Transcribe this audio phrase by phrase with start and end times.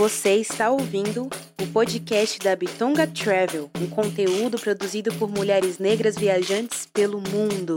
[0.00, 1.28] Você está ouvindo
[1.60, 7.76] o podcast da Bitonga Travel, um conteúdo produzido por mulheres negras viajantes pelo mundo.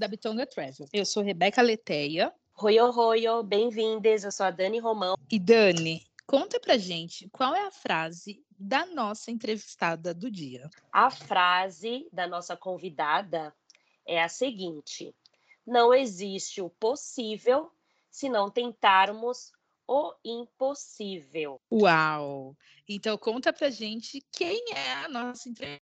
[0.00, 0.88] Da Bitonga Travel.
[0.94, 2.32] Eu sou Rebeca Leteia.
[2.54, 4.24] Roio, roio, bem-vindas.
[4.24, 5.14] Eu sou a Dani Romão.
[5.30, 10.70] E Dani, conta pra gente qual é a frase da nossa entrevistada do dia.
[10.90, 13.54] A frase da nossa convidada
[14.06, 15.14] é a seguinte:
[15.66, 17.70] Não existe o possível
[18.10, 19.52] se não tentarmos
[19.86, 21.60] o impossível.
[21.70, 22.56] Uau!
[22.88, 25.89] Então conta pra gente quem é a nossa entrevistada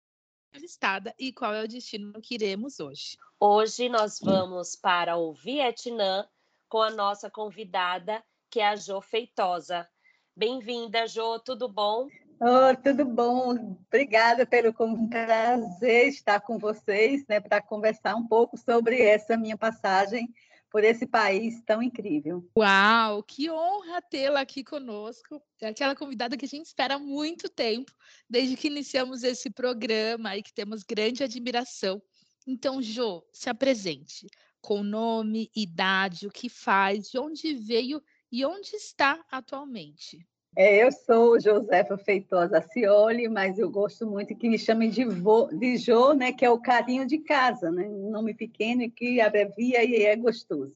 [1.18, 3.16] e qual é o destino que iremos hoje.
[3.38, 6.26] Hoje nós vamos para o Vietnã
[6.68, 9.88] com a nossa convidada, que é a Jo Feitosa.
[10.34, 12.08] Bem-vinda, Jo, tudo bom?
[12.40, 13.78] Oh, tudo bom?
[13.86, 20.28] Obrigada pelo prazer estar com vocês, né, para conversar um pouco sobre essa minha passagem
[20.70, 22.48] por esse país tão incrível.
[22.58, 25.42] Uau, que honra tê-la aqui conosco.
[25.60, 27.92] É aquela convidada que a gente espera há muito tempo,
[28.28, 32.02] desde que iniciamos esse programa e que temos grande admiração.
[32.46, 34.26] Então, Jo, se apresente
[34.60, 40.26] com nome, idade, o que faz, de onde veio e onde está atualmente.
[40.58, 45.48] É, eu sou Josefa Feitosa Cioli, mas eu gosto muito que me chamem de, vô,
[45.52, 49.20] de Jo, né, que é o carinho de casa, né, um nome pequeno e que
[49.20, 50.74] abrevia e é gostoso.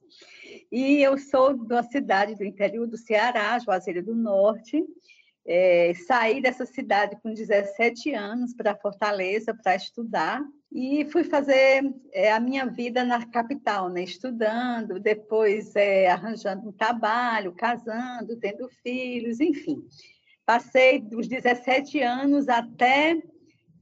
[0.70, 4.84] E eu sou da cidade do interior do Ceará, Juazeiro do Norte.
[5.52, 12.30] É, saí dessa cidade com 17 anos para Fortaleza para estudar e fui fazer é,
[12.30, 14.04] a minha vida na capital, né?
[14.04, 19.82] estudando, depois é, arranjando um trabalho, casando, tendo filhos, enfim.
[20.46, 23.20] Passei dos 17 anos até,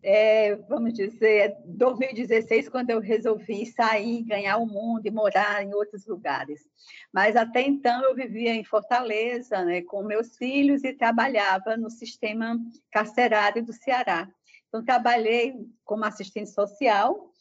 [0.02, 6.06] é, vamos dizer, 2016, quando eu resolvi sair, ganhar o mundo e morar em outros
[6.06, 6.68] lugares.
[7.12, 12.58] Mas até então eu vivia em Fortaleza, né, com meus filhos e trabalhava no sistema
[12.90, 14.28] carcerário do Ceará.
[14.68, 15.54] Então, trabalhei
[15.84, 17.32] como assistente social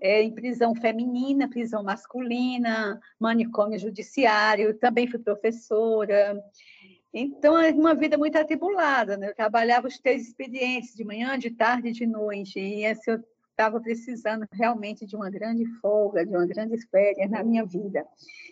[0.00, 6.40] é, em prisão feminina, prisão masculina, manicômio judiciário, também fui professora.
[7.18, 9.16] Então, é uma vida muito atribulada.
[9.16, 9.30] Né?
[9.30, 12.58] Eu trabalhava os três expedientes, de manhã, de tarde e de noite.
[12.58, 13.18] E esse eu
[13.50, 18.06] estava precisando realmente de uma grande folga, de uma grande férias na minha vida.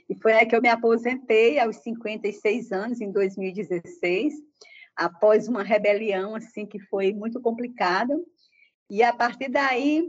[0.09, 4.35] E foi aí que eu me aposentei, aos 56 anos, em 2016
[4.97, 8.17] após uma rebelião assim que foi muito complicada.
[8.89, 10.09] E a partir daí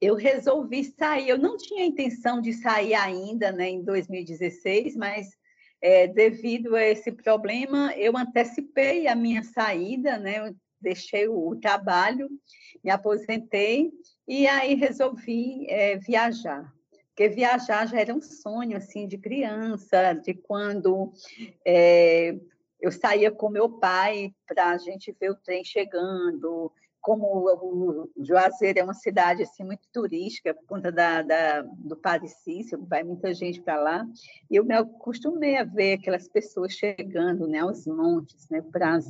[0.00, 1.28] eu resolvi sair.
[1.28, 5.28] Eu não tinha intenção de sair ainda, né, em 2016, mas
[5.82, 10.38] é, devido a esse problema, eu antecipei a minha saída, né?
[10.38, 12.30] Eu deixei o, o trabalho,
[12.82, 13.90] me aposentei
[14.26, 16.72] e aí resolvi é, viajar
[17.12, 21.12] porque viajar já era um sonho assim de criança, de quando
[21.64, 22.34] é,
[22.80, 26.72] eu saía com meu pai para a gente ver o trem chegando.
[27.02, 31.98] Como o Juazeiro é uma cidade assim muito turística por conta da, da do
[32.28, 34.06] Cícero, vai muita gente para lá.
[34.48, 39.06] E eu me acostumei a ver aquelas pessoas chegando, né, aos montes, né, para as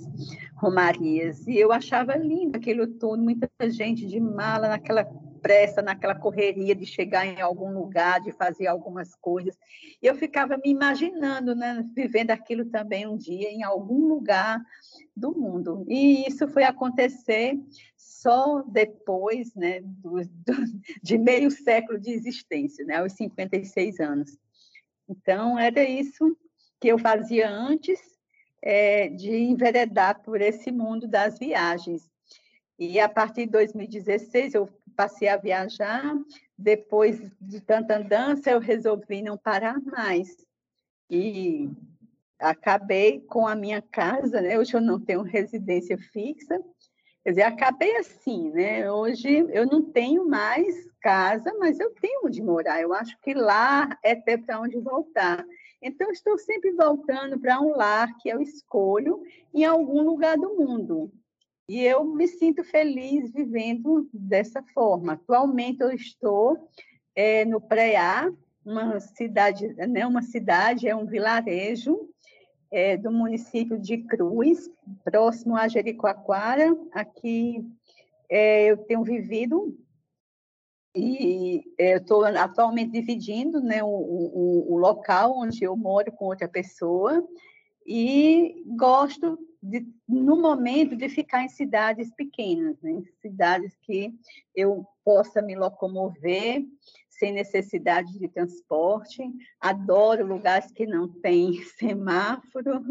[0.56, 1.46] romarias.
[1.46, 5.04] E eu achava lindo aquilo tudo, muita gente de mala naquela
[5.42, 9.58] pressa, naquela correria de chegar em algum lugar, de fazer algumas coisas.
[10.00, 14.64] E eu ficava me imaginando, né, vivendo aquilo também um dia em algum lugar
[15.14, 15.84] do mundo.
[15.88, 17.58] E isso foi acontecer
[17.96, 20.54] só depois né, do, do,
[21.02, 24.38] de meio século de existência, né, aos 56 anos.
[25.08, 26.36] Então, era isso
[26.80, 28.00] que eu fazia antes
[28.62, 32.08] é, de enveredar por esse mundo das viagens.
[32.78, 36.14] E a partir de 2016 eu passei a viajar,
[36.56, 40.36] depois de tanta andança eu resolvi não parar mais.
[41.10, 41.70] E
[42.38, 44.58] acabei com a minha casa, né?
[44.58, 46.60] Hoje eu não tenho residência fixa.
[47.22, 48.90] Quer dizer, acabei assim, né?
[48.90, 52.80] Hoje eu não tenho mais casa, mas eu tenho onde morar.
[52.80, 55.44] Eu acho que lá é ter para onde voltar.
[55.80, 59.22] Então, estou sempre voltando para um lar que eu escolho
[59.52, 61.12] em algum lugar do mundo.
[61.68, 65.14] E eu me sinto feliz vivendo dessa forma.
[65.14, 66.68] Atualmente eu estou
[67.14, 68.30] é, no Preá,
[68.64, 72.08] uma cidade, né, uma cidade, é um vilarejo
[72.70, 74.70] é, do município de Cruz,
[75.04, 76.76] próximo a Jericoacoara.
[76.92, 77.64] Aqui
[78.28, 79.76] é, eu tenho vivido
[80.94, 86.48] E eu estou atualmente dividindo né, o, o, o local onde eu moro com outra
[86.48, 87.26] pessoa
[87.86, 93.02] e gosto, de, no momento, de ficar em cidades pequenas, né?
[93.20, 94.12] cidades que
[94.56, 96.66] eu possa me locomover
[97.08, 99.22] sem necessidade de transporte.
[99.60, 102.82] Adoro lugares que não tem semáforo,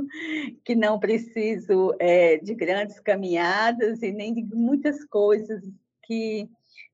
[0.64, 5.62] que não preciso é, de grandes caminhadas e nem de muitas coisas
[6.04, 6.50] que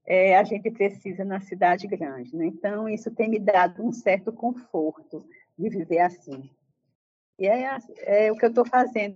[0.07, 2.35] é, a gente precisa na cidade grande.
[2.35, 2.47] Né?
[2.47, 5.23] Então, isso tem me dado um certo conforto
[5.55, 6.49] de viver assim.
[7.37, 9.15] E é, é o que eu estou fazendo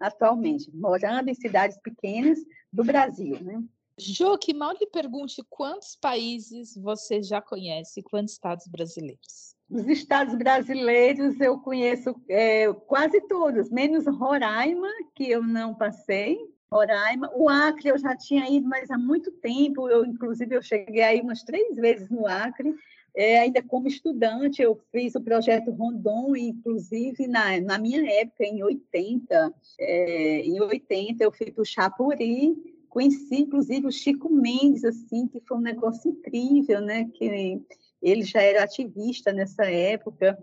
[0.00, 2.38] atualmente, morando em cidades pequenas
[2.72, 3.38] do Brasil.
[3.40, 3.62] Né?
[3.98, 9.54] Jo, que mal lhe pergunte quantos países você já conhece, quantos estados brasileiros?
[9.70, 16.38] Os estados brasileiros eu conheço é, quase todos, menos Roraima, que eu não passei,
[16.72, 17.30] Roraima.
[17.34, 19.88] O Acre eu já tinha ido, mas há muito tempo.
[19.88, 22.74] Eu, inclusive, eu cheguei aí umas três vezes no Acre.
[23.14, 28.62] É, ainda como estudante, eu fiz o projeto Rondon, inclusive na, na minha época, em
[28.62, 29.54] 80.
[29.78, 32.56] É, em 80, eu fui para o Chapuri,
[32.88, 37.08] conheci, inclusive, o Chico Mendes, assim, que foi um negócio incrível, né?
[37.14, 37.60] Que
[38.02, 40.38] ele já era ativista nessa época.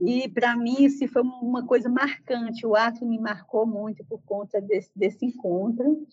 [0.00, 2.66] E, para mim, isso foi uma coisa marcante.
[2.66, 6.06] O ato me marcou muito por conta desse, desse encontro.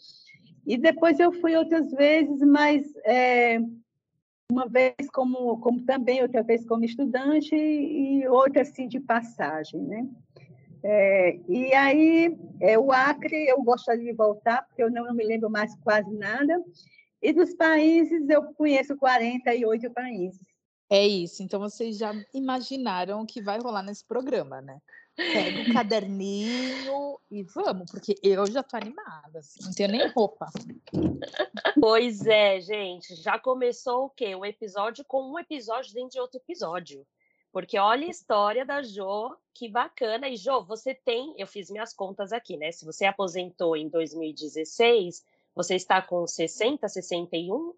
[0.65, 3.59] E depois eu fui outras vezes, mas é,
[4.51, 10.07] uma vez como, como também, outra vez como estudante e outra assim de passagem, né?
[10.83, 15.25] É, e aí, é, o Acre, eu gostaria de voltar, porque eu não, não me
[15.25, 16.63] lembro mais quase nada.
[17.21, 20.39] E dos países, eu conheço 48 países.
[20.89, 21.41] É isso.
[21.41, 24.80] Então vocês já imaginaram o que vai rolar nesse programa, né?
[25.15, 30.47] Pega o caderninho e vamos, porque eu já tô animada, assim, não tenho nem roupa.
[31.79, 34.35] Pois é, gente, já começou o quê?
[34.35, 37.06] Um episódio com um episódio dentro de outro episódio.
[37.51, 40.27] Porque olha a história da Jo, que bacana.
[40.27, 42.71] E Jo, você tem, eu fiz minhas contas aqui, né?
[42.73, 45.23] Se você aposentou em 2016,
[45.56, 47.73] você está com 60, 61?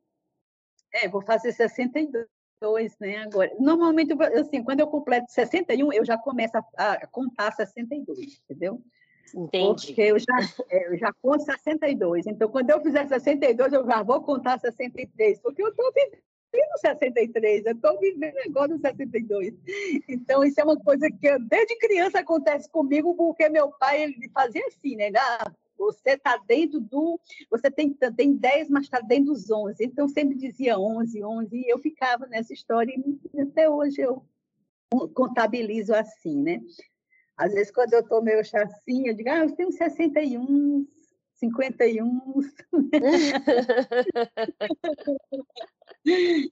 [0.91, 2.25] É, vou fazer 62
[2.59, 3.51] dois, né, agora.
[3.59, 8.81] Normalmente, assim, quando eu completo 61, eu já começo a, a contar 62, entendeu?
[9.35, 9.87] Entendi.
[9.87, 10.39] Porque eu já,
[10.69, 12.27] é, eu já conto 62.
[12.27, 17.65] Então, quando eu fizer 62, eu já vou contar 63, porque eu estou vivendo 63,
[17.65, 19.53] eu estou vivendo agora no 62.
[20.07, 24.65] Então, isso é uma coisa que desde criança acontece comigo, porque meu pai ele fazia
[24.67, 25.11] assim, né?
[25.17, 27.19] Ah, você está dentro do.
[27.49, 29.83] Você tem, tem 10, mas está dentro dos 11.
[29.83, 32.93] Então, sempre dizia 11, 11, e eu ficava nessa história,
[33.33, 34.23] e até hoje eu
[35.13, 36.61] contabilizo assim, né?
[37.35, 40.87] Às vezes, quando eu estou meio chacinha, eu digo, ah, eu tenho 61,
[41.33, 42.21] 51.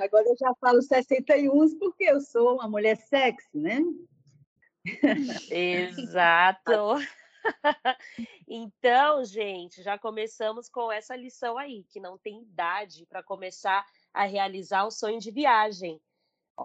[0.00, 3.82] Agora eu já falo 61 porque eu sou uma mulher sexy, né?
[5.50, 6.70] Exato.
[8.46, 14.24] então, gente, já começamos com essa lição aí, que não tem idade para começar a
[14.24, 16.00] realizar o sonho de viagem.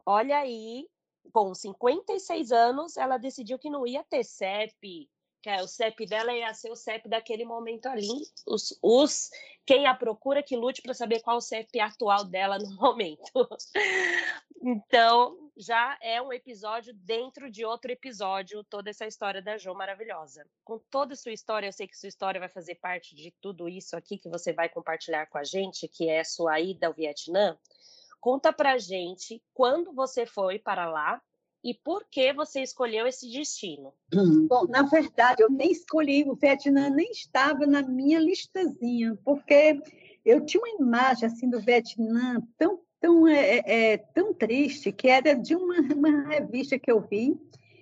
[0.06, 0.88] Olha aí,
[1.32, 5.10] com 56 anos, ela decidiu que não ia ter CEP,
[5.44, 8.08] que é, o CEP dela ia ser o CEP daquele momento ali.
[8.48, 9.30] Os, os
[9.66, 13.50] quem a procura que lute para saber qual o CEP atual dela no momento.
[14.62, 20.48] então, já é um episódio dentro de outro episódio, toda essa história da Jo maravilhosa.
[20.64, 23.68] Com toda a sua história, eu sei que sua história vai fazer parte de tudo
[23.68, 26.94] isso aqui que você vai compartilhar com a gente, que é a sua ida ao
[26.94, 27.60] Vietnã.
[28.22, 31.22] Conta pra gente quando você foi para lá
[31.64, 33.94] e por que você escolheu esse destino?
[34.50, 39.80] Bom, na verdade, eu nem escolhi, o Vietnã nem estava na minha listazinha, porque
[40.26, 45.10] eu tinha uma imagem assim do Vietnã tão tão é, é, é, tão triste que
[45.10, 47.38] era de uma, uma revista que eu vi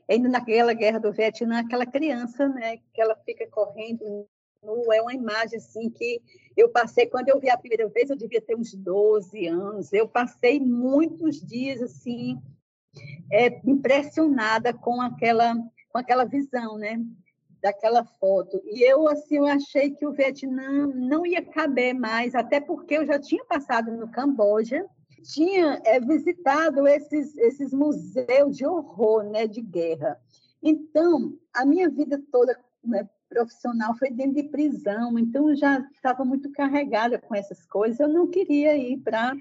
[0.09, 4.27] ainda naquela guerra do Vietnã, aquela criança, né, que ela fica correndo
[4.93, 6.21] é uma imagem assim que
[6.55, 9.91] eu passei quando eu vi a primeira vez, eu devia ter uns 12 anos.
[9.91, 12.39] Eu passei muitos dias assim
[13.31, 15.55] é, impressionada com aquela,
[15.91, 16.99] com aquela visão, né?
[17.61, 18.59] daquela foto.
[18.65, 23.05] E eu assim, eu achei que o Vietnã não ia caber mais, até porque eu
[23.05, 24.85] já tinha passado no Camboja,
[25.21, 30.19] tinha é, visitado esses, esses museus de horror, né, de guerra.
[30.61, 36.25] Então, a minha vida toda né, profissional foi dentro de prisão, então eu já estava
[36.25, 39.33] muito carregada com essas coisas, eu não queria ir para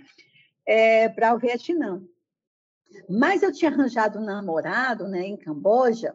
[0.67, 2.03] é, para o Vietnã.
[3.09, 6.15] Mas eu tinha arranjado um namorado né, em Camboja,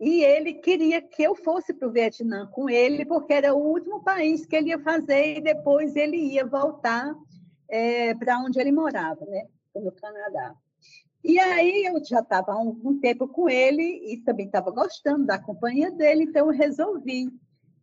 [0.00, 4.02] e ele queria que eu fosse para o Vietnã com ele, porque era o último
[4.02, 7.14] país que ele ia fazer, e depois ele ia voltar
[7.68, 9.46] é, para onde ele morava, né?
[9.80, 10.54] no Canadá.
[11.22, 15.38] E aí eu já estava há um, tempo com ele e também estava gostando da
[15.38, 17.30] companhia dele, então eu resolvi,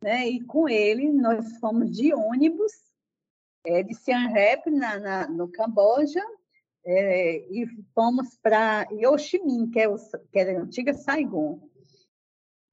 [0.04, 0.28] né?
[0.30, 2.72] E com ele nós fomos de ônibus
[3.66, 6.24] é, de Siem Reap na, na, no Camboja
[6.86, 9.88] é, e fomos para Ho Chi Minh, que é,
[10.32, 11.71] que é a antiga Saigon.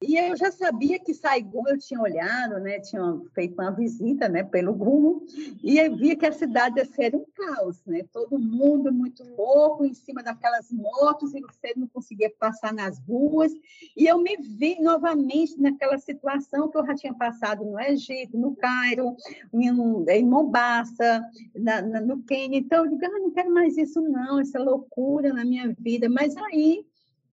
[0.00, 4.44] E eu já sabia que Saigon, eu tinha olhado, né, tinha feito uma visita, né,
[4.44, 5.24] pelo Google,
[5.60, 9.84] e eu via que a cidade ia ser um caos, né, todo mundo muito louco
[9.84, 13.52] em cima daquelas motos e você não conseguia passar nas ruas.
[13.96, 18.54] E eu me vi novamente naquela situação que eu já tinha passado no Egito, no
[18.54, 19.16] Cairo,
[19.52, 22.58] em, em Mombasa, na, na, no Quênia.
[22.58, 26.08] Então eu digo, ah, não quero mais isso não, essa loucura na minha vida.
[26.08, 26.86] Mas aí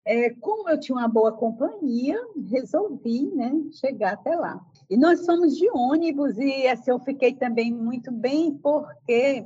[0.09, 2.19] é, como eu tinha uma boa companhia,
[2.51, 4.59] resolvi né, chegar até lá.
[4.89, 9.45] E nós fomos de ônibus, e assim, eu fiquei também muito bem, porque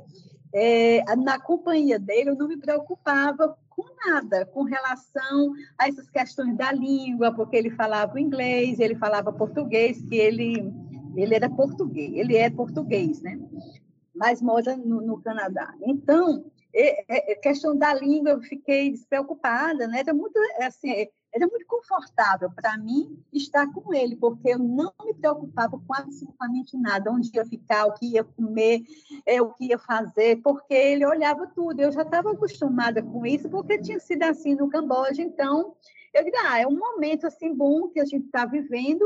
[0.53, 6.55] é, na companhia dele eu não me preocupava com nada com relação a essas questões
[6.55, 10.73] da língua, porque ele falava inglês, ele falava português, que ele,
[11.17, 13.37] ele era português, ele é português, né?
[14.15, 15.73] Mas mora no, no Canadá.
[15.81, 19.99] Então, é, é, questão da língua, eu fiquei despreocupada, né?
[19.99, 25.13] Era muito, assim, era muito confortável para mim estar com ele, porque eu não me
[25.13, 28.81] preocupava com absolutamente nada, onde ia ficar, o que ia comer,
[29.25, 31.79] é, o que ia fazer, porque ele olhava tudo.
[31.79, 35.75] Eu já estava acostumada com isso, porque tinha sido assim no Camboja, então
[36.13, 39.03] eu digo, ah, é um momento assim bom que a gente está vivendo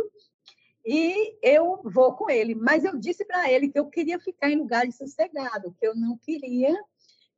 [0.85, 2.55] e eu vou com ele.
[2.55, 6.17] Mas eu disse para ele que eu queria ficar em lugares sossegados, que eu não
[6.17, 6.77] queria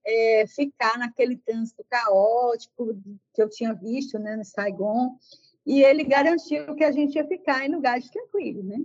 [0.06, 2.96] é, ficar naquele trânsito caótico
[3.34, 5.18] que eu tinha visto né, no Saigon,
[5.66, 8.80] e ele garantiu que a gente ia ficar em lugares tranquilos, né?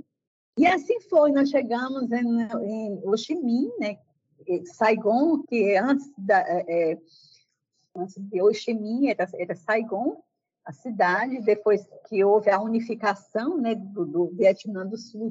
[0.57, 3.99] E assim foi, nós chegamos em, em Ho Chi Minh, né?
[4.67, 6.99] Saigon, que antes, da, é, é,
[7.97, 10.23] antes de Ho Chi Minh era, era Saigon,
[10.65, 15.31] a cidade, depois que houve a unificação né, do, do Vietnã do Sul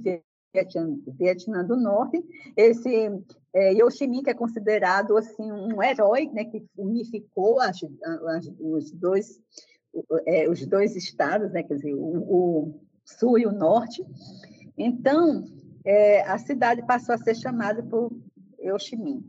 [0.54, 2.24] Vietnã, do Norte,
[2.56, 3.10] esse
[3.54, 3.74] é,
[4.08, 7.80] Minh, que é considerado assim um herói, né, que unificou as,
[8.28, 9.42] as, os dois
[10.26, 14.04] é, os dois estados, né, quer dizer, o, o sul e o norte.
[14.78, 15.46] Então,
[15.86, 18.12] é, a cidade passou a ser chamada por
[18.98, 19.24] Minh.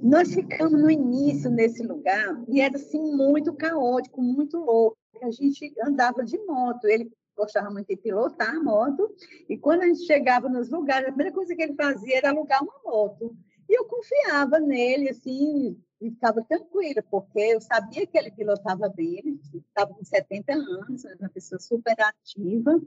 [0.00, 4.96] Nós ficamos no início nesse lugar e era assim muito caótico, muito louco.
[5.22, 9.14] A gente andava de moto, ele gostava muito de pilotar moto,
[9.48, 12.62] e quando a gente chegava nos lugares, a primeira coisa que ele fazia era alugar
[12.62, 13.34] uma moto.
[13.68, 19.18] E eu confiava nele, assim, e ficava tranquila, porque eu sabia que ele pilotava bem,
[19.18, 22.80] ele estava com 70 anos, uma pessoa super ativa,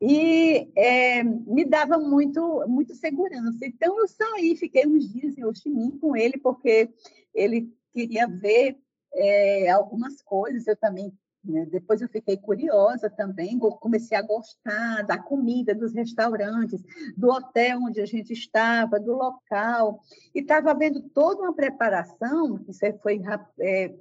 [0.00, 3.64] e é, me dava muito, muito segurança.
[3.64, 6.90] Então, eu saí, fiquei uns dias em Minh com ele, porque
[7.32, 8.76] ele queria ver
[9.14, 11.12] é, algumas coisas, eu também
[11.44, 11.66] né?
[11.70, 16.82] Depois eu fiquei curiosa também, comecei a gostar da comida, dos restaurantes,
[17.16, 20.00] do hotel onde a gente estava, do local.
[20.34, 23.20] E estava vendo toda uma preparação, isso foi
[23.60, 23.94] é,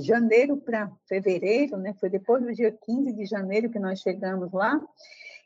[0.00, 1.94] janeiro para fevereiro, né?
[1.98, 4.80] foi depois do dia 15 de janeiro que nós chegamos lá.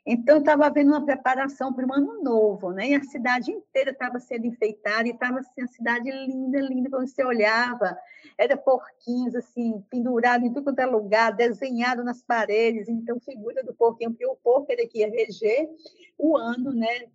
[0.09, 2.91] Então, estava havendo uma preparação para um ano novo, né?
[2.91, 6.89] E a cidade inteira estava sendo enfeitada e estava assim, a cidade linda, linda.
[6.89, 7.97] Quando você olhava,
[8.37, 12.87] era porquinhos, assim, pendurado em tudo quanto é lugar, desenhado nas paredes.
[12.87, 15.69] Então, figura do porquinho, porque o porco era que ia reger
[16.17, 17.07] o ano, né?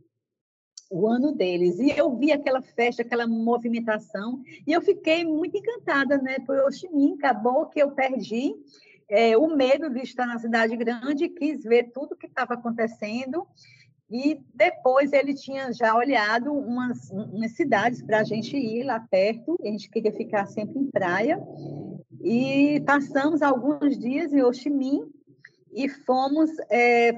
[0.91, 1.79] O ano deles.
[1.79, 6.37] E eu vi aquela festa, aquela movimentação, e eu fiquei muito encantada, né?
[6.41, 6.59] Por
[6.93, 8.55] Minh, acabou que eu perdi
[9.13, 13.47] é, o medo de estar na cidade grande, quis ver tudo o que estava acontecendo,
[14.11, 19.57] e depois ele tinha já olhado umas, umas cidades para a gente ir lá perto,
[19.63, 21.39] a gente queria ficar sempre em praia,
[22.23, 24.51] e passamos alguns dias em Ho
[25.75, 27.11] e fomos, é,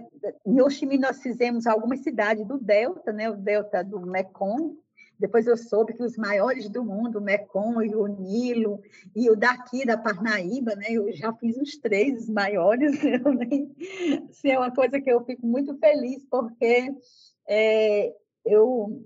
[0.45, 4.77] em Ho nós fizemos algumas cidades do Delta, né, o Delta do Mekong,
[5.25, 8.83] depois eu soube que os maiores do mundo, o Mekong o Nilo,
[9.17, 10.89] e o daqui da Parnaíba, né?
[10.91, 12.93] eu já fiz os três maiores.
[13.03, 13.75] Eu nem...
[14.29, 16.95] Assim, é uma coisa que eu fico muito feliz, porque
[17.49, 18.15] é,
[18.45, 19.03] eu,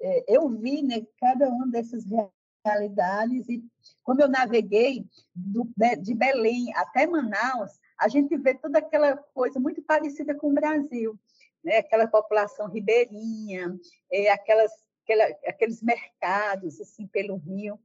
[0.00, 2.04] é, eu vi né, cada uma dessas
[2.64, 3.62] realidades, e
[4.02, 5.68] como eu naveguei do,
[6.00, 11.18] de Belém até Manaus, a gente vê toda aquela coisa muito parecida com o Brasil.
[11.62, 11.78] Né?
[11.78, 13.76] aquela população ribeirinha,
[14.10, 14.70] é, aquelas
[15.08, 17.78] aquela, aqueles mercados assim pelo rio.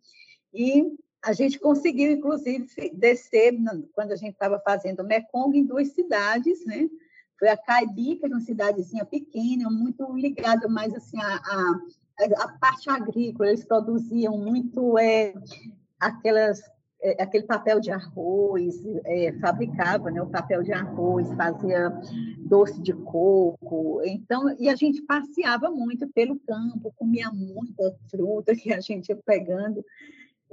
[0.53, 3.53] E a gente conseguiu, inclusive, descer,
[3.93, 6.89] quando a gente estava fazendo o Mekong, em duas cidades, né?
[7.39, 11.41] Foi a Caibi, que era uma cidadezinha pequena, muito ligada mais assim a,
[12.37, 15.33] a parte agrícola, eles produziam muito é,
[15.99, 16.61] aquelas
[17.03, 21.91] é, aquele papel de arroz, é, fabricava né, o papel de arroz, fazia
[22.39, 28.73] doce de coco, então, e a gente passeava muito pelo campo, comia muita fruta que
[28.73, 29.83] a gente ia pegando,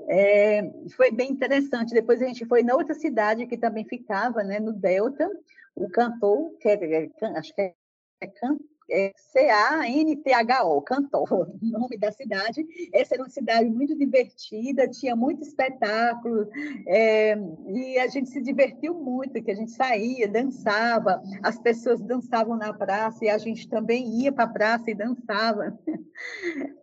[0.09, 0.63] é,
[0.97, 1.95] foi bem interessante.
[1.95, 5.29] Depois a gente foi na outra cidade que também ficava, né, no Delta,
[5.75, 7.75] o cantor, que é, é acho que é,
[8.23, 8.27] é
[8.91, 12.67] é C-A-N-T-H-O, Cantor, nome da cidade.
[12.93, 16.49] Essa era uma cidade muito divertida, tinha muito espetáculo,
[16.87, 17.37] é,
[17.69, 22.73] e a gente se divertiu muito, que a gente saía, dançava, as pessoas dançavam na
[22.73, 25.79] praça, e a gente também ia para a praça e dançava.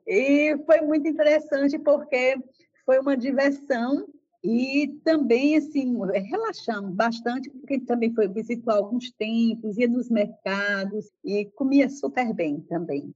[0.09, 2.37] E foi muito interessante, porque
[2.85, 4.07] foi uma diversão
[4.43, 5.97] e também, assim,
[6.29, 12.61] relaxamos bastante, porque também foi visitar alguns templos, ia nos mercados e comia super bem
[12.61, 13.13] também.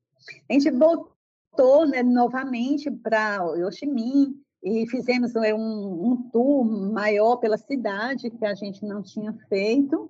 [0.50, 6.64] A gente voltou né, novamente para Ho Chi Minh e fizemos né, um, um tour
[6.66, 10.10] maior pela cidade que a gente não tinha feito.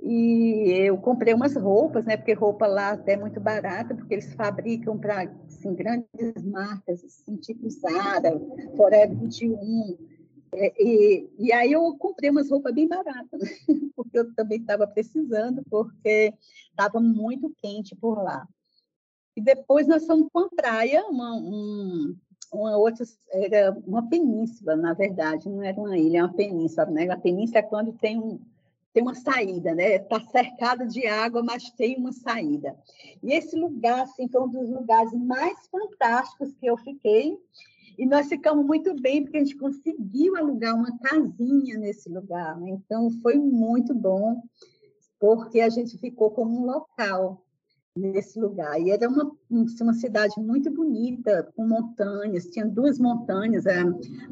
[0.00, 2.14] E eu comprei umas roupas, né?
[2.14, 7.36] Porque roupa lá até é muito barata, porque eles fabricam para assim, grandes marcas, assim,
[7.36, 8.38] tipo Zara,
[8.76, 10.13] Forever 21, é,
[10.56, 13.48] e, e aí eu comprei umas roupas bem baratas, né?
[13.96, 16.32] porque eu também estava precisando, porque
[16.70, 18.46] estava muito quente por lá.
[19.36, 22.16] E depois nós fomos para uma praia, uma, um,
[22.52, 26.86] uma outra, era uma península, na verdade, não era uma ilha, é uma península.
[26.86, 27.10] Né?
[27.10, 28.38] A península é quando tem, um,
[28.92, 29.96] tem uma saída, né?
[29.96, 32.76] Está cercada de água, mas tem uma saída.
[33.22, 37.36] E esse lugar, assim, foi um dos lugares mais fantásticos que eu fiquei,
[37.96, 42.60] e nós ficamos muito bem, porque a gente conseguiu alugar uma casinha nesse lugar.
[42.60, 42.70] Né?
[42.70, 44.42] Então, foi muito bom,
[45.18, 47.44] porque a gente ficou como um local
[47.96, 48.80] nesse lugar.
[48.80, 53.64] E era uma, uma cidade muito bonita, com montanhas, tinha duas montanhas,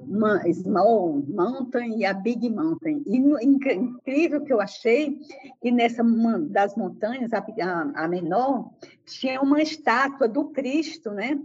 [0.07, 3.02] uma Small Mountain e a Big Mountain.
[3.07, 5.21] E incrível que eu achei
[5.60, 7.45] que nessa uma das montanhas, a,
[7.95, 8.71] a, menor,
[9.06, 11.41] tinha uma estátua do Cristo, né?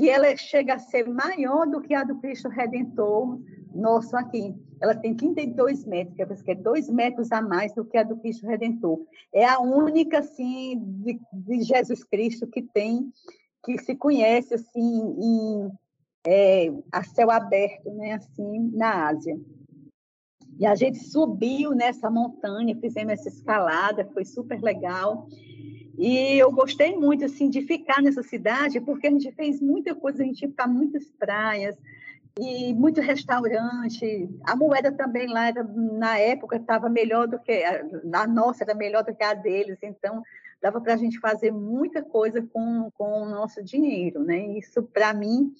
[0.00, 3.38] Que ela chega a ser maior do que a do Cristo Redentor
[3.74, 4.54] nosso aqui.
[4.80, 8.46] Ela tem 32 metros, que é dois metros a mais do que a do Cristo
[8.46, 9.04] Redentor.
[9.30, 13.12] É a única, assim, de, de Jesus Cristo que tem,
[13.62, 15.70] que se conhece, assim, em,
[16.26, 19.38] é, a céu aberto, né, assim, na Ásia.
[20.58, 25.28] E a gente subiu nessa montanha, fizemos essa escalada, foi super legal.
[25.98, 30.22] E eu gostei muito assim de ficar nessa cidade, porque a gente fez muita coisa,
[30.22, 31.76] a gente ia para muitas praias
[32.38, 34.28] e muito restaurante.
[34.44, 37.62] A moeda também lá era, na época estava melhor do que
[38.12, 40.22] a nossa era melhor do que a deles, então
[40.62, 44.58] dava para a gente fazer muita coisa com, com o nosso dinheiro, né?
[44.58, 45.52] Isso para mim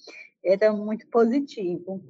[0.43, 2.01] era muito positivo.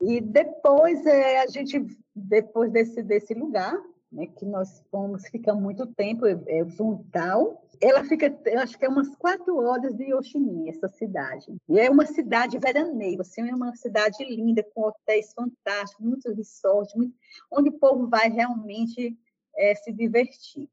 [0.00, 3.78] E depois é, a gente depois desse desse lugar
[4.12, 7.66] né, que nós fomos, ficamos muito tempo, é, é Fundal.
[7.80, 11.46] Ela fica, acho que é umas quatro horas de Yoshimi, essa cidade.
[11.68, 16.94] E é uma cidade veraneio, assim, é uma cidade linda, com hotéis fantásticos, muitos resorts,
[16.94, 17.14] muito,
[17.50, 19.18] onde o povo vai realmente
[19.56, 20.68] é, se divertir.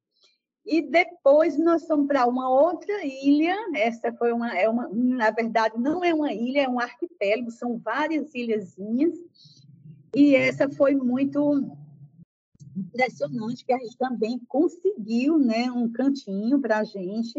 [0.66, 3.56] E depois nós fomos para uma outra ilha.
[3.74, 7.80] Essa foi uma, é uma, na verdade, não é uma ilha, é um arquipélago, são
[7.80, 9.18] várias ilhazinhas.
[10.16, 11.76] E essa foi muito
[12.80, 17.34] impressionante que a gente também conseguiu né, um cantinho para a gente.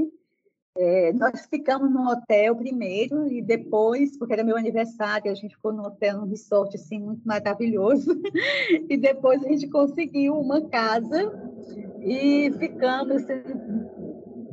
[0.76, 5.72] É, nós ficamos no hotel primeiro e depois, porque era meu aniversário, a gente ficou
[5.72, 8.10] no hotel, num resort assim, muito maravilhoso.
[8.88, 11.32] e depois a gente conseguiu uma casa
[12.00, 13.24] e ficamos,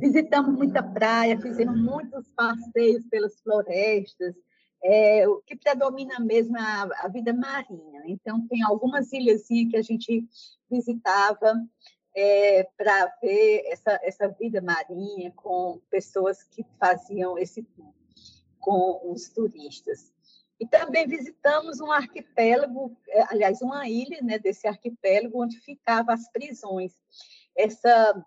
[0.00, 4.34] visitamos muita praia, fizemos muitos passeios pelas florestas,
[4.82, 8.02] é, o que predomina mesmo é a, a, vida marinha.
[8.06, 10.24] Então, tem algumas ilhazinhas que a gente
[10.70, 11.54] visitava
[12.14, 17.92] é, para ver essa, essa vida marinha com pessoas que faziam esse tour
[18.60, 20.12] com os turistas.
[20.60, 26.28] E também visitamos um arquipélago, é, aliás, uma ilha né, desse arquipélago, onde ficavam as
[26.30, 26.92] prisões.
[27.56, 28.24] Essa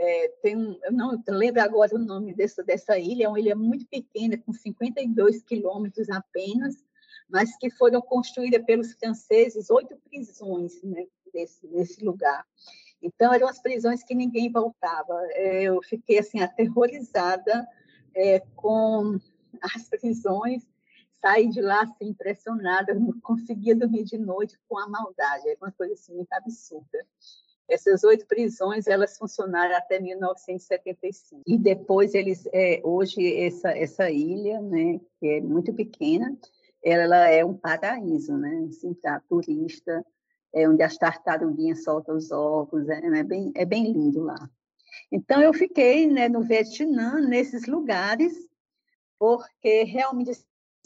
[0.00, 3.56] é, tem um, eu não lembro agora o nome dessa, dessa ilha, é uma ilha
[3.56, 6.76] muito pequena, com 52 quilômetros apenas,
[7.28, 12.46] mas que foram construídas pelos franceses oito prisões né, desse, desse lugar.
[13.02, 15.14] Então, eram as prisões que ninguém voltava.
[15.32, 17.66] É, eu fiquei assim aterrorizada
[18.14, 19.18] é, com
[19.60, 20.62] as prisões,
[21.20, 25.72] saí de lá assim, impressionada, não conseguia dormir de noite com a maldade, era uma
[25.72, 27.04] coisa assim, muito absurda.
[27.68, 34.60] Essas oito prisões elas funcionaram até 1975 e depois eles é, hoje essa essa ilha,
[34.60, 36.36] né, que é muito pequena,
[36.82, 40.04] ela é um paraíso, né, assim para turista,
[40.54, 44.48] é onde as tartaruguinhas soltam os ovos, é, é bem é bem lindo lá.
[45.12, 48.48] Então eu fiquei, né, no Vietnã nesses lugares
[49.18, 50.30] porque realmente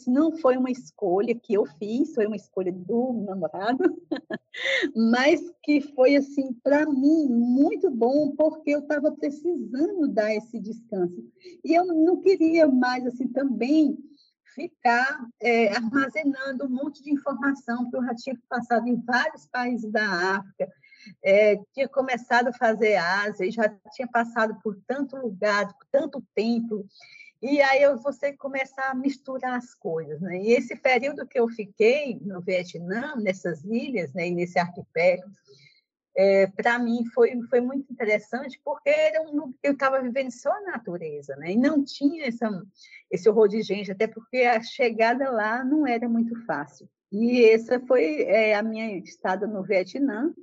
[0.09, 3.83] não foi uma escolha que eu fiz, foi uma escolha do namorado,
[4.95, 11.23] mas que foi assim para mim muito bom porque eu estava precisando dar esse descanso.
[11.63, 13.97] E eu não queria mais assim também
[14.53, 19.91] ficar é, armazenando um monte de informação que eu já tinha passado em vários países
[19.91, 20.71] da África,
[21.23, 26.85] é, tinha começado a fazer Ásia já tinha passado por tanto lugar, por tanto tempo
[27.43, 30.37] e aí você começar a misturar as coisas, né?
[30.41, 35.29] E esse período que eu fiquei no Vietnã, nessas ilhas, né, e nesse arquipélago,
[36.15, 40.61] é, para mim foi, foi muito interessante, porque era um, eu estava vivendo só a
[40.61, 41.51] natureza, né?
[41.51, 42.49] E não tinha essa,
[43.11, 46.87] esse horror de gente, até porque a chegada lá não era muito fácil.
[47.11, 50.33] E essa foi é, a minha estada no Vietnã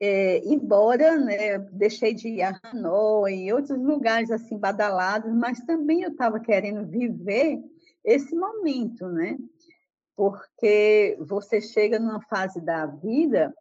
[0.00, 6.02] é, embora né, deixei de ir a Hanoi e outros lugares assim badalados, mas também
[6.02, 7.58] eu estava querendo viver
[8.04, 9.36] esse momento, né?
[10.16, 13.54] Porque você chega numa fase da vida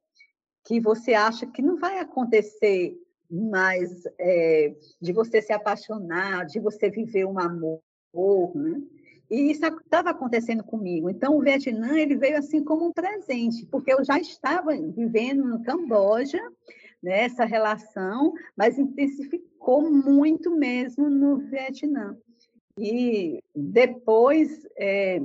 [0.66, 2.96] que você acha que não vai acontecer
[3.30, 7.82] mais é, de você se apaixonar, de você viver um amor,
[8.56, 8.82] né?
[9.30, 11.10] E isso estava acontecendo comigo.
[11.10, 15.62] Então, o Vietnã ele veio assim como um presente, porque eu já estava vivendo no
[15.64, 16.42] Camboja,
[17.04, 22.18] né, essa relação, mas intensificou muito mesmo no Vietnã.
[22.80, 25.22] E depois é,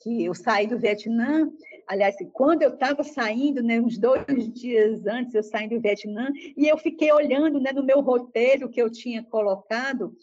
[0.00, 1.50] que eu saí do Vietnã,
[1.86, 6.68] aliás, quando eu estava saindo, né, uns dois dias antes eu saí do Vietnã, e
[6.68, 10.14] eu fiquei olhando né, no meu roteiro que eu tinha colocado,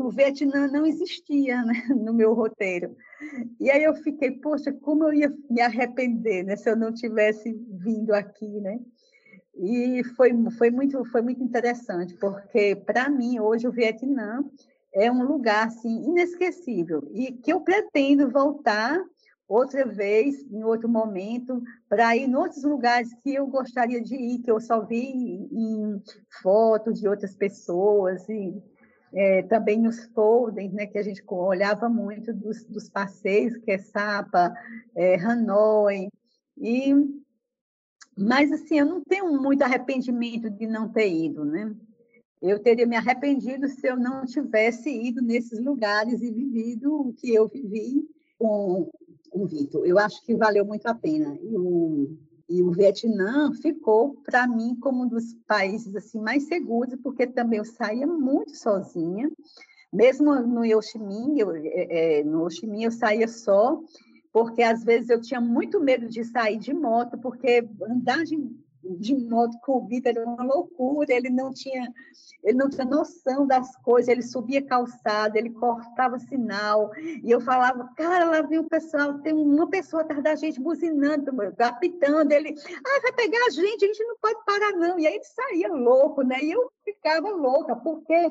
[0.00, 2.96] o Vietnã não existia né, no meu roteiro.
[3.60, 7.52] E aí eu fiquei, poxa, como eu ia me arrepender né, se eu não tivesse
[7.70, 8.78] vindo aqui, né?
[9.58, 14.44] E foi, foi, muito, foi muito interessante, porque para mim hoje o Vietnã
[14.92, 19.02] é um lugar assim inesquecível e que eu pretendo voltar
[19.48, 24.38] outra vez, em outro momento, para ir em outros lugares que eu gostaria de ir,
[24.40, 26.02] que eu só vi em
[26.42, 28.60] fotos de outras pessoas e
[29.12, 33.78] é, também nos folders, né, que a gente olhava muito dos, dos passeios, que é
[33.78, 34.54] Sapa,
[34.94, 36.08] é, Hanoi,
[36.58, 36.94] e
[38.18, 41.74] mas assim, eu não tenho muito arrependimento de não ter ido, né?
[42.40, 47.34] Eu teria me arrependido se eu não tivesse ido nesses lugares e vivido o que
[47.34, 48.90] eu vivi com
[49.32, 49.86] o Vitor.
[49.86, 51.36] Eu acho que valeu muito a pena.
[51.42, 52.16] E o,
[52.48, 57.58] e o Vietnã ficou para mim como um dos países assim mais seguros, porque também
[57.58, 59.30] eu saía muito sozinha,
[59.92, 63.80] mesmo no Ho Chi Minh, eu, é, no Ho Chi Minh eu saía só,
[64.32, 68.36] porque às vezes eu tinha muito medo de sair de moto, porque andar de
[68.98, 71.92] de moto com o Vitor era uma loucura, ele não tinha
[72.46, 77.90] ele não tinha noção das coisas, ele subia calçada, ele cortava sinal, e eu falava,
[77.96, 82.54] cara, lá vem o pessoal, tem uma pessoa atrás da gente buzinando, apitando, ele,
[82.86, 85.72] ah, vai pegar a gente, a gente não pode parar não, e aí ele saía
[85.72, 88.30] louco, né, e eu ficava louca, porque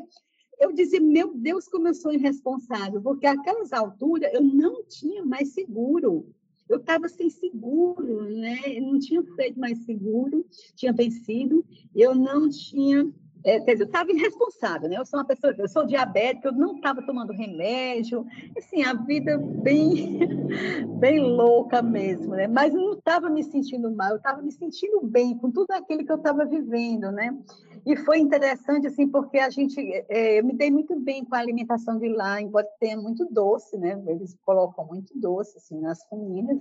[0.59, 5.53] eu dizia, meu Deus, como eu sou irresponsável, porque aquelas alturas eu não tinha mais
[5.53, 6.33] seguro,
[6.69, 8.57] eu estava sem seguro, né?
[8.65, 11.63] Eu não tinha feito mais seguro, tinha vencido,
[11.95, 13.07] eu não tinha.
[13.43, 14.97] É, quer dizer, eu estava irresponsável, né?
[14.97, 18.25] Eu sou uma pessoa, eu sou diabética, eu não estava tomando remédio,
[18.57, 20.19] assim, a vida bem,
[20.99, 22.47] bem louca mesmo, né?
[22.47, 26.03] Mas eu não estava me sentindo mal, eu estava me sentindo bem com tudo aquilo
[26.03, 27.37] que eu estava vivendo, né?
[27.85, 31.39] E foi interessante, assim, porque a gente, é, eu me dei muito bem com a
[31.39, 34.01] alimentação de lá, embora tenha muito doce, né?
[34.07, 36.57] Eles colocam muito doce, assim, nas comidas,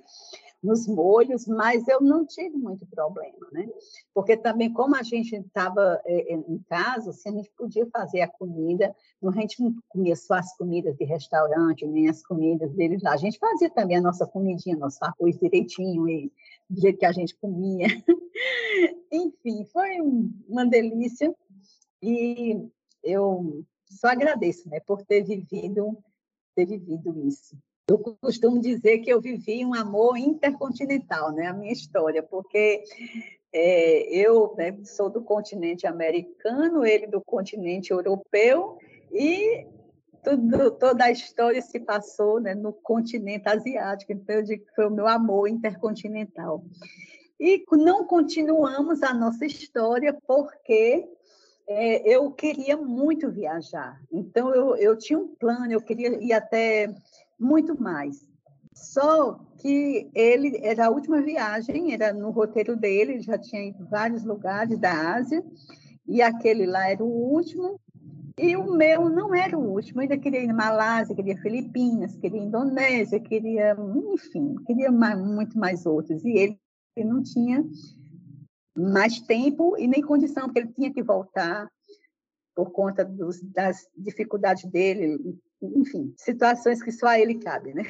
[0.63, 3.67] nos molhos, mas eu não tive muito problema, né?
[4.13, 8.29] Porque também, como a gente estava é, em casa, assim, a gente podia fazer a
[8.29, 13.03] comida, não, a gente não comia só as comidas de restaurante, nem as comidas deles
[13.03, 16.31] lá, a gente fazia também a nossa comidinha, nosso arroz direitinho, e
[16.69, 17.87] do jeito que a gente comia.
[19.13, 20.01] Enfim, foi
[20.49, 21.35] uma delícia
[22.03, 22.69] e
[23.03, 25.97] eu só agradeço né, por ter vivido,
[26.55, 27.57] ter vivido isso.
[27.89, 32.83] Eu costumo dizer que eu vivi um amor intercontinental, né, a minha história, porque
[33.53, 38.79] é, eu né, sou do continente americano, ele do continente europeu,
[39.13, 39.67] e
[40.25, 44.87] tudo, toda a história se passou né, no continente asiático, então eu digo que foi
[44.87, 46.65] o meu amor intercontinental.
[47.39, 51.07] E não continuamos a nossa história porque
[51.67, 54.01] é, eu queria muito viajar.
[54.11, 56.95] Então, eu, eu tinha um plano, eu queria ir até
[57.39, 58.27] muito mais.
[58.75, 63.87] Só que ele era a última viagem, era no roteiro dele, ele já tinha ido
[63.87, 65.45] vários lugares da Ásia,
[66.07, 67.81] e aquele lá era o último,
[68.37, 72.17] e o meu não era o último, eu ainda queria ir na Malásia, queria Filipinas,
[72.17, 73.77] queria Indonésia, queria,
[74.13, 76.25] enfim, queria mais, muito mais outros.
[76.25, 76.61] E ele,
[76.97, 77.65] não tinha
[78.77, 81.71] mais tempo e nem condição, porque ele tinha que voltar
[82.57, 85.19] por conta dos, das dificuldades dele,
[85.63, 87.83] enfim, situações que só a ele cabe, né?